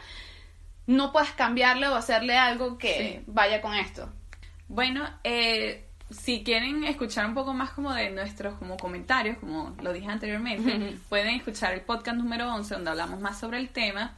no 0.87 1.11
puedes 1.11 1.31
cambiarle 1.31 1.87
o 1.87 1.95
hacerle 1.95 2.37
algo 2.37 2.77
que 2.77 3.23
vaya 3.27 3.61
con 3.61 3.73
esto. 3.73 4.09
Bueno, 4.67 5.07
eh, 5.23 5.87
si 6.09 6.43
quieren 6.43 6.83
escuchar 6.83 7.25
un 7.25 7.33
poco 7.33 7.53
más 7.53 7.71
como 7.71 7.93
de 7.93 8.09
nuestros 8.09 8.55
como 8.55 8.77
comentarios, 8.77 9.37
como 9.37 9.75
lo 9.81 9.93
dije 9.93 10.07
anteriormente, 10.07 10.97
pueden 11.09 11.35
escuchar 11.35 11.73
el 11.73 11.81
podcast 11.81 12.17
número 12.17 12.53
11 12.53 12.75
donde 12.75 12.89
hablamos 12.91 13.19
más 13.19 13.39
sobre 13.39 13.57
el 13.57 13.69
tema. 13.69 14.15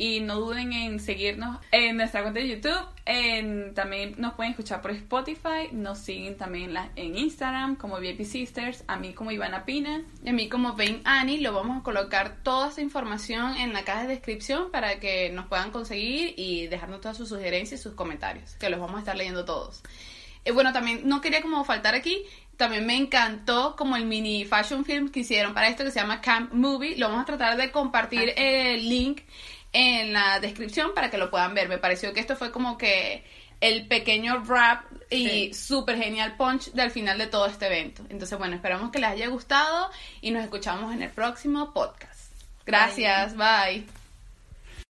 Y 0.00 0.20
no 0.20 0.36
duden 0.36 0.72
en 0.72 1.00
seguirnos 1.00 1.58
en 1.72 1.96
nuestra 1.96 2.22
cuenta 2.22 2.38
de 2.38 2.48
YouTube. 2.48 2.86
En, 3.04 3.74
también 3.74 4.14
nos 4.16 4.34
pueden 4.34 4.52
escuchar 4.52 4.80
por 4.80 4.92
Spotify. 4.92 5.70
Nos 5.72 5.98
siguen 5.98 6.36
también 6.36 6.72
en 6.94 7.16
Instagram 7.16 7.74
como 7.74 7.98
VIP 7.98 8.22
Sisters. 8.22 8.84
A 8.86 8.96
mí 8.96 9.12
como 9.12 9.32
Ivana 9.32 9.64
Pina. 9.64 10.04
Y 10.24 10.28
a 10.28 10.32
mí 10.32 10.48
como 10.48 10.74
Vain 10.74 11.00
Annie. 11.04 11.40
Lo 11.40 11.52
vamos 11.52 11.80
a 11.80 11.82
colocar 11.82 12.36
toda 12.44 12.68
esa 12.68 12.80
información 12.80 13.56
en 13.56 13.72
la 13.72 13.84
caja 13.84 14.02
de 14.02 14.08
descripción 14.08 14.70
para 14.70 15.00
que 15.00 15.30
nos 15.30 15.46
puedan 15.46 15.72
conseguir 15.72 16.32
y 16.36 16.68
dejarnos 16.68 17.00
todas 17.00 17.16
sus 17.16 17.28
sugerencias 17.28 17.80
y 17.80 17.82
sus 17.82 17.94
comentarios. 17.94 18.54
Que 18.54 18.70
los 18.70 18.78
vamos 18.78 18.96
a 18.96 19.00
estar 19.00 19.16
leyendo 19.16 19.44
todos. 19.44 19.82
Y 20.44 20.52
bueno, 20.52 20.72
también 20.72 21.08
no 21.08 21.20
quería 21.20 21.42
como 21.42 21.64
faltar 21.64 21.96
aquí 21.96 22.24
también 22.58 22.86
me 22.86 22.96
encantó 22.96 23.76
como 23.76 23.96
el 23.96 24.04
mini 24.04 24.44
fashion 24.44 24.84
film 24.84 25.10
que 25.10 25.20
hicieron 25.20 25.54
para 25.54 25.68
esto 25.68 25.84
que 25.84 25.92
se 25.92 26.00
llama 26.00 26.20
Camp 26.20 26.52
Movie. 26.52 26.96
Lo 26.96 27.08
vamos 27.08 27.22
a 27.22 27.24
tratar 27.24 27.56
de 27.56 27.70
compartir 27.70 28.34
el 28.36 28.88
link 28.88 29.20
en 29.72 30.12
la 30.12 30.40
descripción 30.40 30.92
para 30.94 31.10
que 31.10 31.18
lo 31.18 31.30
puedan 31.30 31.54
ver. 31.54 31.68
Me 31.68 31.78
pareció 31.78 32.12
que 32.12 32.20
esto 32.20 32.36
fue 32.36 32.50
como 32.50 32.78
que 32.78 33.24
el 33.60 33.86
pequeño 33.88 34.44
rap 34.44 34.84
y 35.10 35.52
súper 35.52 35.96
genial 35.96 36.36
punch 36.36 36.72
del 36.72 36.90
final 36.90 37.18
de 37.18 37.26
todo 37.26 37.46
este 37.46 37.66
evento. 37.66 38.04
Entonces, 38.08 38.38
bueno, 38.38 38.54
esperamos 38.54 38.90
que 38.90 38.98
les 38.98 39.10
haya 39.10 39.28
gustado 39.28 39.90
y 40.20 40.30
nos 40.30 40.42
escuchamos 40.42 40.92
en 40.94 41.02
el 41.02 41.10
próximo 41.10 41.72
podcast. 41.72 42.32
Gracias, 42.64 43.36
bye. 43.36 43.97